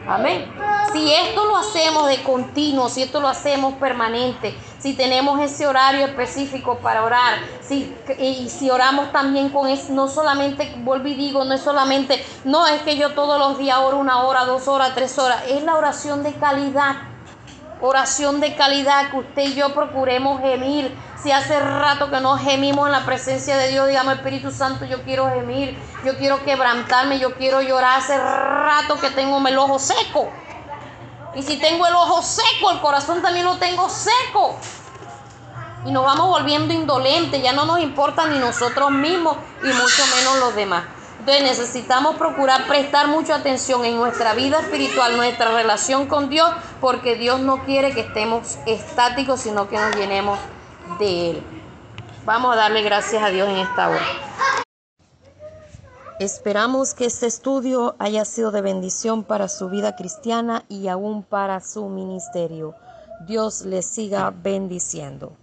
Amén. 0.08 0.50
Si 0.96 1.14
esto 1.14 1.44
lo 1.44 1.58
hacemos 1.58 2.08
de 2.08 2.24
continuo, 2.24 2.88
si 2.88 3.04
esto 3.04 3.20
lo 3.20 3.28
hacemos 3.28 3.74
permanente, 3.74 4.58
si 4.80 4.94
tenemos 4.94 5.42
ese 5.42 5.68
horario 5.68 6.06
específico 6.06 6.78
para 6.78 7.04
orar, 7.04 7.34
si, 7.60 7.94
y 8.18 8.48
si 8.48 8.70
oramos 8.70 9.12
también 9.12 9.50
con 9.50 9.68
eso, 9.68 9.92
no 9.92 10.08
solamente, 10.08 10.74
vuelvo 10.78 11.10
y 11.10 11.16
digo, 11.16 11.44
no 11.44 11.54
es 11.54 11.60
solamente, 11.60 12.26
no 12.46 12.66
es 12.66 12.82
que 12.84 12.96
yo 12.96 13.10
todos 13.12 13.38
los 13.38 13.58
días 13.58 13.78
oro 13.80 13.98
una 13.98 14.24
hora, 14.24 14.46
dos 14.46 14.70
horas, 14.70 14.94
tres 14.96 15.20
horas, 15.20 15.44
es 15.50 15.64
la 15.64 15.76
oración 15.76 16.24
de 16.24 16.34
calidad. 16.36 16.96
Oración 17.82 18.40
de 18.40 18.56
calidad 18.56 19.12
que 19.12 19.18
usted 19.18 19.44
y 19.50 19.54
yo 19.54 19.74
procuremos 19.74 20.40
gemir. 20.40 20.96
Si 21.22 21.30
hace 21.30 21.60
rato 21.60 22.10
que 22.10 22.22
no 22.22 22.38
gemimos 22.38 22.86
en 22.86 22.94
la 22.94 23.06
presencia 23.06 23.58
de 23.58 23.68
Dios, 23.68 23.90
digamos 23.90 24.14
Espíritu 24.14 24.50
Santo, 24.50 24.86
yo 24.86 25.04
quiero 25.04 25.30
gemir, 25.30 25.78
yo 26.06 26.18
quiero 26.18 26.42
quebrantarme, 26.46 27.20
yo 27.20 27.36
quiero 27.36 27.62
llorar. 27.62 28.00
Hace 28.00 28.18
rato 28.18 28.98
que 29.02 29.10
tengo 29.10 29.46
el 29.46 29.58
ojo 29.58 29.78
seco. 29.78 30.32
Y 31.36 31.44
si 31.44 31.58
tengo 31.58 31.86
el 31.86 31.94
ojo 31.94 32.22
seco, 32.22 32.72
el 32.72 32.80
corazón 32.80 33.22
también 33.22 33.46
lo 33.46 33.58
tengo 33.58 33.90
seco. 33.90 34.56
Y 35.86 35.92
nos 35.92 36.04
vamos 36.04 36.30
volviendo 36.30 36.74
indolentes, 36.74 37.44
ya 37.44 37.54
no 37.54 37.66
nos 37.66 37.80
importa 37.80 38.26
ni 38.26 38.40
nosotros 38.40 38.90
mismos 38.92 39.38
y 39.62 39.68
mucho 39.68 40.04
menos 40.16 40.40
los 40.40 40.56
demás. 40.56 40.86
Entonces 41.20 41.44
necesitamos 41.44 42.16
procurar 42.16 42.68
prestar 42.68 43.08
mucha 43.08 43.36
atención 43.36 43.84
en 43.84 43.96
nuestra 43.98 44.34
vida 44.34 44.60
espiritual, 44.60 45.18
nuestra 45.18 45.52
relación 45.52 46.08
con 46.08 46.30
Dios, 46.30 46.52
porque 46.80 47.16
Dios 47.16 47.40
no 47.40 47.64
quiere 47.66 47.94
que 47.94 48.02
estemos 48.02 48.58
estáticos, 48.66 49.42
sino 49.42 49.68
que 49.68 49.78
nos 49.78 49.96
llenemos 49.96 50.40
de 51.00 51.32
Él. 51.32 51.44
Vamos 52.26 52.54
a 52.54 52.56
darle 52.58 52.82
gracias 52.82 53.22
a 53.24 53.30
Dios 53.30 53.50
en 53.50 53.58
esta 53.58 53.90
hora. 53.90 54.65
Esperamos 56.20 56.94
que 56.94 57.04
este 57.04 57.26
estudio 57.28 57.96
haya 58.00 58.24
sido 58.24 58.52
de 58.52 58.62
bendición 58.62 59.26
para 59.26 59.50
su 59.50 59.70
vida 59.70 59.98
cristiana 59.98 60.64
y 60.70 60.88
aún 60.88 61.24
para 61.24 61.60
su 61.60 61.90
ministerio. 61.90 62.74
Dios 63.28 63.66
les 63.66 63.86
siga 63.86 64.32
bendiciendo. 64.32 65.34